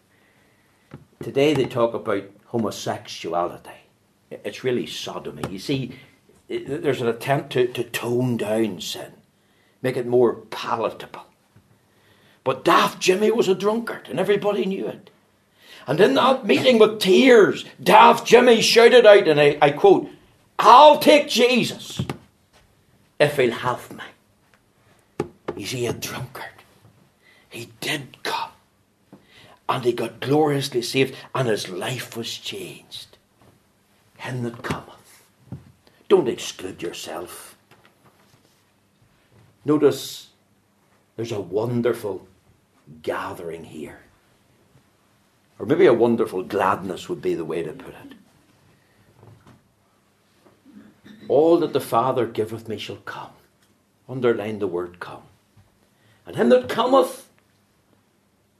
Today 1.21 1.53
they 1.53 1.65
talk 1.65 1.93
about 1.93 2.23
homosexuality. 2.45 3.85
It's 4.31 4.63
really 4.63 4.87
sodomy. 4.87 5.43
You 5.47 5.59
see, 5.59 5.91
there's 6.47 7.01
an 7.01 7.07
attempt 7.07 7.51
to, 7.51 7.67
to 7.67 7.83
tone 7.83 8.35
down 8.35 8.81
sin, 8.81 9.11
make 9.83 9.95
it 9.95 10.07
more 10.07 10.37
palatable. 10.49 11.27
But 12.43 12.65
Daft 12.65 12.99
Jimmy 12.99 13.29
was 13.29 13.47
a 13.47 13.53
drunkard, 13.53 14.07
and 14.09 14.19
everybody 14.19 14.65
knew 14.65 14.87
it. 14.87 15.11
And 15.89 15.99
in 15.99 16.13
that 16.13 16.45
meeting 16.45 16.77
with 16.77 16.99
tears, 16.99 17.65
Daft 17.81 18.27
Jimmy 18.27 18.61
shouted 18.61 19.07
out, 19.07 19.27
and 19.27 19.41
I, 19.41 19.57
I 19.59 19.71
quote, 19.71 20.07
I'll 20.59 20.99
take 20.99 21.27
Jesus 21.27 21.99
if 23.19 23.37
he'll 23.37 23.49
have 23.49 23.91
me. 23.91 24.03
Is 25.57 25.71
he 25.71 25.87
a 25.87 25.93
drunkard? 25.93 26.45
He 27.49 27.71
did 27.79 28.21
come 28.21 28.51
and 29.67 29.83
he 29.83 29.91
got 29.91 30.19
gloriously 30.19 30.83
saved, 30.83 31.15
and 31.33 31.47
his 31.47 31.69
life 31.69 32.15
was 32.15 32.37
changed. 32.37 33.17
Him 34.17 34.43
that 34.43 34.61
cometh. 34.61 35.23
Don't 36.07 36.27
exclude 36.27 36.83
yourself. 36.83 37.57
Notice 39.65 40.27
there's 41.15 41.31
a 41.31 41.41
wonderful 41.41 42.27
gathering 43.01 43.63
here. 43.63 44.01
Or 45.59 45.65
maybe 45.65 45.85
a 45.85 45.93
wonderful 45.93 46.43
gladness 46.43 47.09
would 47.09 47.21
be 47.21 47.35
the 47.35 47.45
way 47.45 47.61
to 47.61 47.73
put 47.73 47.93
it. 47.93 48.13
All 51.27 51.59
that 51.59 51.73
the 51.73 51.81
Father 51.81 52.25
giveth 52.25 52.67
me 52.67 52.77
shall 52.77 52.95
come. 52.97 53.31
Underline 54.07 54.59
the 54.59 54.67
word 54.67 54.99
come. 54.99 55.23
And 56.25 56.35
him 56.35 56.49
that 56.49 56.69
cometh 56.69 57.29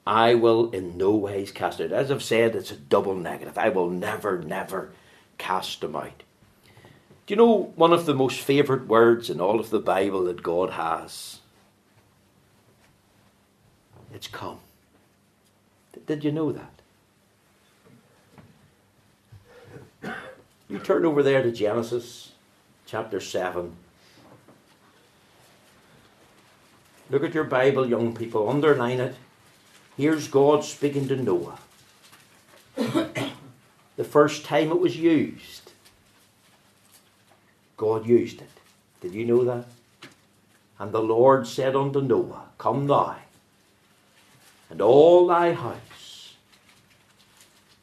I 0.10 0.34
will 0.34 0.72
in 0.72 0.98
no 0.98 1.12
ways 1.12 1.52
cast 1.52 1.80
it. 1.80 1.92
As 1.92 2.10
I've 2.10 2.24
said, 2.24 2.56
it's 2.56 2.72
a 2.72 2.76
double 2.76 3.14
negative. 3.14 3.60
I 3.60 3.70
will 3.70 3.92
never, 3.92 4.42
never 4.42 4.92
cast 5.38 5.82
them 5.82 5.96
out. 5.96 6.24
Do 7.28 7.34
you 7.34 7.36
know 7.36 7.72
one 7.76 7.94
of 7.94 8.08
the 8.08 8.16
most 8.16 8.40
favourite 8.40 8.88
words 8.88 9.30
in 9.30 9.40
all 9.40 9.60
of 9.60 9.70
the 9.70 9.80
Bible 9.80 10.24
that 10.24 10.42
God 10.42 10.72
has? 10.72 11.42
It's 14.12 14.28
come. 14.28 14.62
Did 16.08 16.24
you 16.24 16.32
know 16.32 16.52
that? 16.54 16.79
You 20.70 20.78
turn 20.78 21.04
over 21.04 21.24
there 21.24 21.42
to 21.42 21.52
Genesis 21.52 22.32
chapter 22.86 23.20
7. 23.20 23.76
Look 27.10 27.24
at 27.24 27.34
your 27.34 27.44
Bible, 27.44 27.90
young 27.90 28.16
people, 28.16 28.48
underline 28.48 29.00
it. 29.00 29.16
Here's 29.98 30.28
God 30.28 30.64
speaking 30.64 31.08
to 31.08 31.16
Noah. 31.16 31.58
the 32.76 34.04
first 34.04 34.46
time 34.46 34.70
it 34.70 34.80
was 34.80 34.96
used, 34.96 35.72
God 37.76 38.06
used 38.06 38.40
it. 38.40 38.50
Did 39.02 39.14
you 39.14 39.26
know 39.26 39.44
that? 39.44 39.66
And 40.78 40.92
the 40.92 41.02
Lord 41.02 41.48
said 41.48 41.76
unto 41.76 42.00
Noah, 42.00 42.44
Come 42.60 42.86
thou, 42.86 43.16
and 44.70 44.82
all 44.82 45.26
thy 45.26 45.54
house 45.54 46.36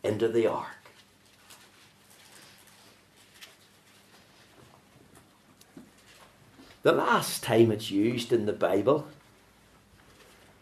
into 0.05 0.29
the 0.29 0.47
ark. 0.47 0.76
The 6.87 6.93
last 6.93 7.43
time 7.43 7.73
it's 7.73 7.91
used 7.91 8.33
in 8.33 8.47
the 8.47 8.53
Bible 8.53 9.09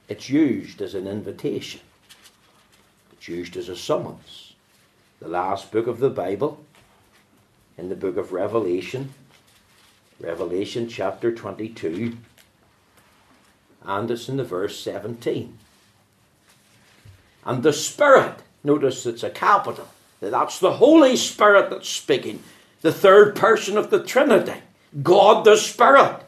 it's 0.09 0.31
used 0.31 0.81
as 0.81 0.95
an 0.95 1.07
invitation. 1.07 1.83
It's 3.13 3.29
used 3.29 3.59
as 3.59 3.69
a 3.69 3.77
summons. 3.77 4.55
The 5.21 5.29
last 5.29 5.71
book 5.71 5.87
of 5.87 5.99
the 5.99 6.09
Bible, 6.09 6.65
in 7.77 7.91
the 7.91 7.95
book 7.95 8.17
of 8.17 8.33
Revelation, 8.33 9.13
Revelation 10.19 10.89
chapter 10.89 11.31
22, 11.31 12.17
and 13.83 14.11
it's 14.11 14.27
in 14.27 14.39
the 14.39 14.45
verse 14.45 14.81
17. 14.81 15.59
And 17.45 17.63
the 17.63 17.75
Spirit, 17.75 18.37
notice 18.63 19.05
it's 19.05 19.23
a 19.23 19.29
capital, 19.29 19.91
that's 20.21 20.59
the 20.59 20.79
Holy 20.79 21.17
Spirit 21.17 21.69
that's 21.69 21.91
speaking, 21.91 22.43
the 22.81 22.95
third 22.95 23.37
person 23.37 23.77
of 23.77 23.91
the 23.91 24.03
Trinity, 24.03 24.63
God 25.03 25.45
the 25.45 25.57
Spirit. 25.57 26.23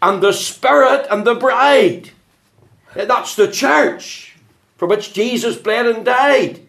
And 0.00 0.22
the 0.22 0.32
Spirit 0.32 1.06
and 1.10 1.26
the 1.26 1.34
bride 1.34 2.10
that's 2.94 3.36
the 3.36 3.50
church 3.50 4.36
for 4.76 4.88
which 4.88 5.12
Jesus 5.12 5.56
bled 5.56 5.86
and 5.86 6.04
died. 6.04 6.60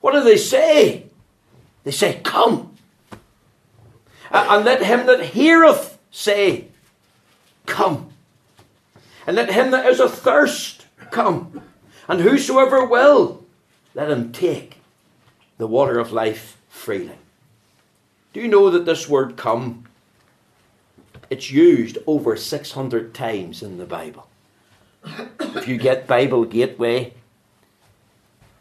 What 0.00 0.12
do 0.12 0.22
they 0.22 0.36
say? 0.36 1.06
They 1.84 1.90
say, 1.90 2.20
Come. 2.22 2.76
And 4.30 4.64
let 4.64 4.82
him 4.82 5.06
that 5.06 5.22
heareth 5.22 5.98
say, 6.10 6.68
Come. 7.64 8.10
And 9.26 9.36
let 9.36 9.50
him 9.50 9.70
that 9.72 9.86
is 9.86 10.00
athirst 10.00 10.86
come. 11.10 11.62
And 12.08 12.20
whosoever 12.20 12.84
will, 12.84 13.44
let 13.94 14.10
him 14.10 14.30
take 14.30 14.78
the 15.58 15.66
water 15.66 15.98
of 15.98 16.12
life 16.12 16.58
freely. 16.68 17.18
Do 18.36 18.42
you 18.42 18.48
know 18.48 18.68
that 18.68 18.84
this 18.84 19.08
word 19.08 19.38
come, 19.38 19.86
it's 21.30 21.50
used 21.50 21.96
over 22.06 22.36
600 22.36 23.14
times 23.14 23.62
in 23.62 23.78
the 23.78 23.86
Bible 23.86 24.28
if 25.40 25.66
you 25.66 25.78
get 25.78 26.06
Bible 26.06 26.44
Gateway, 26.44 27.14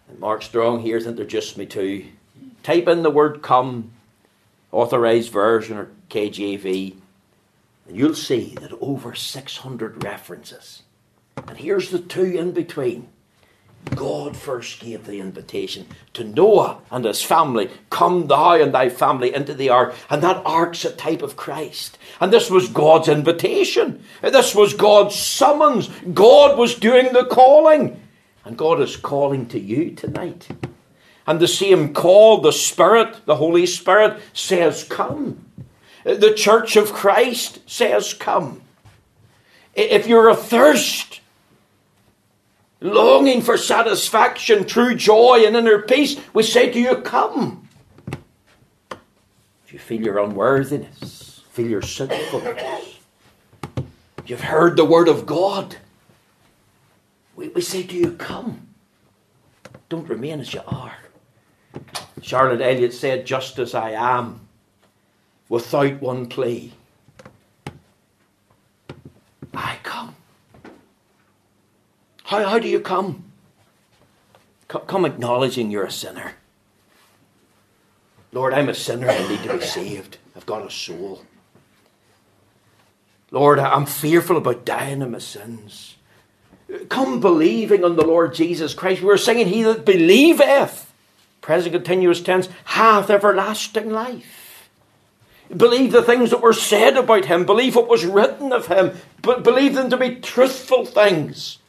and 0.08 0.18
Mark 0.18 0.44
Strong 0.44 0.84
here's 0.84 1.06
introduced 1.06 1.58
me 1.58 1.66
to, 1.66 2.06
type 2.64 2.88
in 2.88 3.04
the 3.04 3.12
word 3.12 3.42
come, 3.42 3.92
authorized 4.72 5.34
version 5.34 5.78
or 5.78 5.90
KJV, 6.10 6.96
and 7.90 7.98
you'll 7.98 8.16
see 8.16 8.56
that 8.62 8.72
over 8.80 9.14
600 9.14 10.06
references. 10.06 10.84
And 11.50 11.58
here's 11.58 11.90
the 11.90 12.00
two 12.00 12.24
in 12.24 12.54
between 12.54 13.10
God 13.94 14.36
first 14.36 14.80
gave 14.80 15.06
the 15.06 15.20
invitation 15.20 15.86
to 16.14 16.24
Noah 16.24 16.80
and 16.90 17.06
his 17.06 17.22
family, 17.22 17.70
Come 17.90 18.28
thou 18.28 18.54
and 18.54 18.74
thy 18.74 18.90
family 18.90 19.34
into 19.34 19.54
the 19.54 19.70
ark. 19.70 19.96
And 20.10 20.24
that 20.24 20.42
ark's 20.46 20.86
a 20.86 20.92
type 20.92 21.22
of 21.22 21.36
Christ. 21.36 21.98
And 22.20 22.34
this 22.34 22.50
was 22.50 22.70
God's 22.70 23.08
invitation. 23.08 24.04
This 24.22 24.56
was 24.56 24.74
God's 24.74 25.16
summons. 25.16 25.90
God 26.14 26.58
was 26.58 26.76
doing 26.76 27.14
the 27.14 27.26
calling. 27.26 28.02
And 28.44 28.58
God 28.58 28.82
is 28.82 28.96
calling 28.96 29.48
to 29.48 29.60
you 29.60 29.92
tonight. 29.92 30.48
And 31.28 31.40
the 31.40 31.48
same 31.48 31.94
call, 31.94 32.42
the 32.42 32.54
Spirit, 32.54 33.26
the 33.26 33.36
Holy 33.36 33.66
Spirit, 33.66 34.20
says, 34.34 34.84
Come. 34.84 35.46
The 36.04 36.34
Church 36.34 36.76
of 36.76 36.94
Christ 36.94 37.60
says, 37.68 38.14
Come. 38.14 38.62
If 39.74 40.08
you're 40.08 40.30
athirst, 40.30 41.20
longing 42.86 43.42
for 43.42 43.58
satisfaction, 43.58 44.66
true 44.66 44.96
joy, 44.96 45.44
and 45.46 45.56
inner 45.56 45.82
peace, 45.82 46.18
we 46.34 46.44
say 46.44 46.72
to 46.72 46.80
you, 46.80 46.98
Come. 46.98 47.68
If 49.66 49.74
you 49.74 49.80
feel 49.80 50.02
your 50.02 50.20
unworthiness, 50.20 51.44
feel 51.52 51.68
your 51.68 51.82
sinfulness, 51.82 53.00
you've 54.26 54.42
heard 54.42 54.78
the 54.78 54.86
word 54.86 55.08
of 55.08 55.26
God, 55.26 55.78
we, 57.36 57.50
we 57.50 57.62
say 57.62 57.84
to 57.84 57.96
you, 57.96 58.12
Come. 58.12 58.68
Don't 59.90 60.08
remain 60.08 60.40
as 60.40 60.54
you 60.54 60.62
are. 60.68 60.96
Charlotte 62.22 62.62
Elliott 62.62 62.94
said, 62.94 63.26
Just 63.26 63.60
as 63.60 63.76
I 63.76 63.92
am, 63.92 64.48
without 65.50 66.02
one 66.02 66.28
plea, 66.28 66.74
I 69.54 69.78
come. 69.84 70.16
How, 72.26 72.44
how 72.44 72.60
do 72.60 72.68
you 72.68 72.80
come? 72.80 73.24
Come 74.68 75.06
acknowledging 75.06 75.70
you're 75.70 75.86
a 75.86 75.92
sinner. 75.92 76.34
Lord, 78.32 78.54
I'm 78.54 78.68
a 78.68 78.74
sinner. 78.74 79.10
I 79.10 79.28
need 79.28 79.44
to 79.44 79.58
be 79.58 79.64
saved. 79.64 80.18
I've 80.36 80.46
got 80.46 80.66
a 80.66 80.72
soul. 80.72 81.24
Lord, 83.30 83.60
I'm 83.60 83.86
fearful 83.86 84.38
about 84.38 84.66
dying 84.66 85.02
in 85.02 85.12
my 85.12 85.20
sins. 85.20 85.96
Come 86.90 87.20
believing 87.20 87.84
on 87.84 87.96
the 87.96 88.06
Lord 88.06 88.34
Jesus 88.34 88.74
Christ. 88.74 89.02
We 89.02 89.08
were 89.08 89.18
singing, 89.18 89.48
He 89.48 89.62
that 89.62 89.86
believeth, 89.86 90.92
present 91.42 91.74
continuous 91.74 92.22
tense, 92.22 92.50
hath 92.66 93.12
everlasting 93.12 93.92
life. 93.92 94.68
Believe 95.56 95.92
the 95.92 96.02
things 96.02 96.32
that 96.32 96.42
were 96.42 96.54
said 96.54 96.98
about 96.98 97.26
Him. 97.26 97.46
Believe 97.46 97.76
what 97.76 97.88
was 97.88 98.04
written 98.04 98.52
of 98.52 98.66
Him. 98.66 98.98
But 99.22 99.44
believe 99.44 99.76
them 99.76 99.92
to 99.92 99.98
be 99.98 100.16
truthful 100.16 100.86
things. 100.86 101.60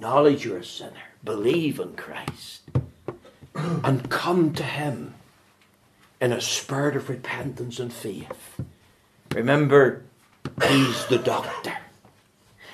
Acknowledge 0.00 0.46
you're 0.46 0.56
a 0.56 0.64
sinner. 0.64 1.12
Believe 1.22 1.78
in 1.78 1.92
Christ. 1.92 2.62
And 3.84 4.08
come 4.08 4.54
to 4.54 4.62
Him 4.62 5.12
in 6.22 6.32
a 6.32 6.40
spirit 6.40 6.96
of 6.96 7.10
repentance 7.10 7.78
and 7.78 7.92
faith. 7.92 8.62
Remember, 9.34 10.02
He's 10.66 11.04
the 11.04 11.18
doctor. 11.18 11.76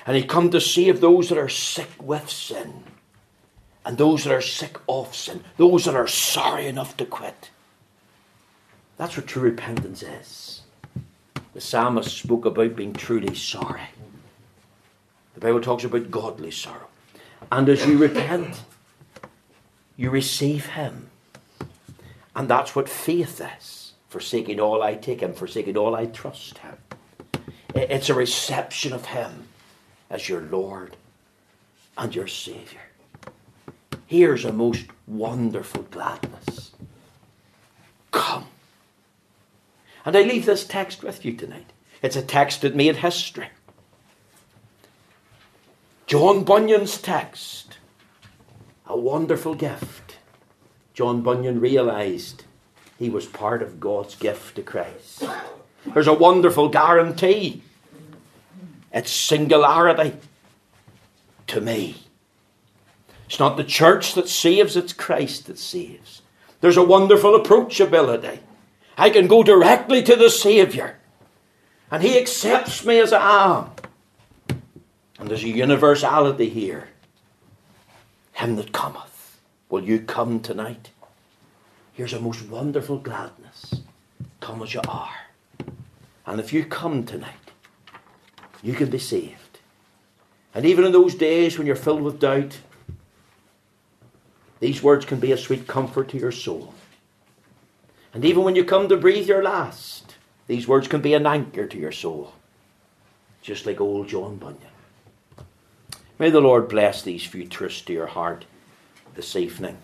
And 0.05 0.15
He 0.15 0.23
come 0.23 0.51
to 0.51 0.61
save 0.61 1.01
those 1.01 1.27
that 1.27 1.37
are 1.37 1.49
sick 1.49 1.89
with 1.99 2.29
sin. 2.29 2.85
And 3.85 3.97
those 3.97 4.23
that 4.23 4.33
are 4.33 4.41
sick 4.41 4.77
of 4.87 5.13
sin. 5.13 5.43
Those 5.57 5.83
that 5.83 5.95
are 5.95 6.07
sorry 6.07 6.65
enough 6.67 6.95
to 6.95 7.05
quit. 7.05 7.49
That's 8.95 9.17
what 9.17 9.27
true 9.27 9.41
repentance 9.43 10.01
is. 10.01 10.61
The 11.53 11.59
psalmist 11.59 12.19
spoke 12.19 12.45
about 12.45 12.77
being 12.77 12.93
truly 12.93 13.35
sorry. 13.35 13.89
The 15.33 15.41
Bible 15.41 15.59
talks 15.59 15.83
about 15.83 16.09
godly 16.09 16.51
sorrow. 16.51 16.87
And 17.51 17.69
as 17.69 17.85
you 17.85 17.97
repent, 17.97 18.61
you 19.95 20.09
receive 20.09 20.67
Him. 20.67 21.09
And 22.35 22.47
that's 22.47 22.75
what 22.75 22.89
faith 22.89 23.41
is. 23.59 23.93
Forsaking 24.09 24.59
all 24.59 24.81
I 24.81 24.95
take 24.95 25.21
Him, 25.21 25.33
forsaking 25.33 25.77
all 25.77 25.95
I 25.95 26.05
trust 26.05 26.59
Him. 26.59 26.77
It's 27.75 28.09
a 28.09 28.13
reception 28.13 28.93
of 28.93 29.05
Him 29.05 29.47
as 30.09 30.29
your 30.29 30.41
Lord 30.41 30.95
and 31.97 32.15
your 32.15 32.27
Saviour. 32.27 32.81
Here's 34.05 34.45
a 34.45 34.53
most 34.53 34.85
wonderful 35.05 35.83
gladness. 35.83 36.71
Come. 38.11 38.47
And 40.05 40.15
I 40.15 40.21
leave 40.21 40.45
this 40.45 40.65
text 40.65 41.03
with 41.03 41.25
you 41.25 41.33
tonight. 41.33 41.73
It's 42.01 42.15
a 42.15 42.21
text 42.21 42.61
that 42.61 42.75
made 42.75 42.97
history. 42.97 43.49
John 46.07 46.45
Bunyan's 46.45 47.01
text, 47.01 47.79
a 48.85 48.97
wonderful 48.97 49.55
gift. 49.55 50.15
John 50.93 51.21
Bunyan 51.21 51.59
realized 51.59 52.45
he 52.97 53.09
was 53.09 53.25
part 53.25 53.61
of 53.61 53.81
God's 53.81 54.15
gift 54.15 54.55
to 54.55 54.61
Christ. 54.61 55.25
There's 55.85 56.07
a 56.07 56.13
wonderful 56.13 56.69
guarantee. 56.69 57.61
It's 58.93 59.11
singularity 59.11 60.17
to 61.47 61.59
me. 61.59 61.97
It's 63.25 63.39
not 63.39 63.57
the 63.57 63.65
church 63.65 64.13
that 64.13 64.29
saves, 64.29 64.77
it's 64.77 64.93
Christ 64.93 65.47
that 65.47 65.59
saves. 65.59 66.21
There's 66.61 66.77
a 66.77 66.83
wonderful 66.83 67.37
approachability. 67.37 68.39
I 68.97 69.09
can 69.09 69.27
go 69.27 69.43
directly 69.43 70.01
to 70.03 70.15
the 70.15 70.29
Saviour, 70.29 70.95
and 71.91 72.01
He 72.01 72.17
accepts 72.17 72.85
me 72.85 72.97
as 72.99 73.11
I 73.11 73.57
am. 73.57 73.71
And 75.19 75.29
there's 75.29 75.43
a 75.43 75.49
universality 75.49 76.49
here. 76.49 76.89
Him 78.33 78.55
that 78.55 78.71
cometh. 78.71 79.39
Will 79.69 79.83
you 79.83 79.99
come 79.99 80.39
tonight? 80.39 80.91
Here's 81.93 82.13
a 82.13 82.19
most 82.19 82.47
wonderful 82.47 82.99
gladness. 82.99 83.81
Come 84.39 84.61
as 84.61 84.73
you 84.73 84.81
are. 84.87 85.09
And 86.25 86.39
if 86.39 86.53
you 86.53 86.63
come 86.63 87.03
tonight, 87.03 87.33
you 88.61 88.73
can 88.73 88.89
be 88.89 88.99
saved. 88.99 89.59
And 90.53 90.65
even 90.65 90.85
in 90.85 90.91
those 90.91 91.15
days 91.15 91.57
when 91.57 91.65
you're 91.65 91.75
filled 91.75 92.01
with 92.01 92.19
doubt, 92.19 92.59
these 94.59 94.81
words 94.83 95.05
can 95.05 95.19
be 95.19 95.31
a 95.31 95.37
sweet 95.37 95.67
comfort 95.67 96.09
to 96.09 96.17
your 96.17 96.31
soul. 96.31 96.73
And 98.13 98.25
even 98.25 98.43
when 98.43 98.55
you 98.55 98.63
come 98.63 98.87
to 98.89 98.97
breathe 98.97 99.27
your 99.27 99.43
last, 99.43 100.15
these 100.47 100.67
words 100.67 100.87
can 100.87 101.01
be 101.01 101.13
an 101.13 101.25
anchor 101.25 101.67
to 101.67 101.77
your 101.77 101.91
soul. 101.91 102.33
Just 103.41 103.65
like 103.65 103.79
old 103.79 104.07
John 104.07 104.37
Bunyan. 104.37 104.76
May 106.19 106.31
the 106.31 106.41
Lord 106.41 106.67
bless 106.67 107.03
these 107.03 107.25
few 107.25 107.47
truths 107.47 107.81
to 107.81 107.93
your 107.93 108.07
heart 108.07 108.45
this 109.13 109.35
evening. 109.35 109.77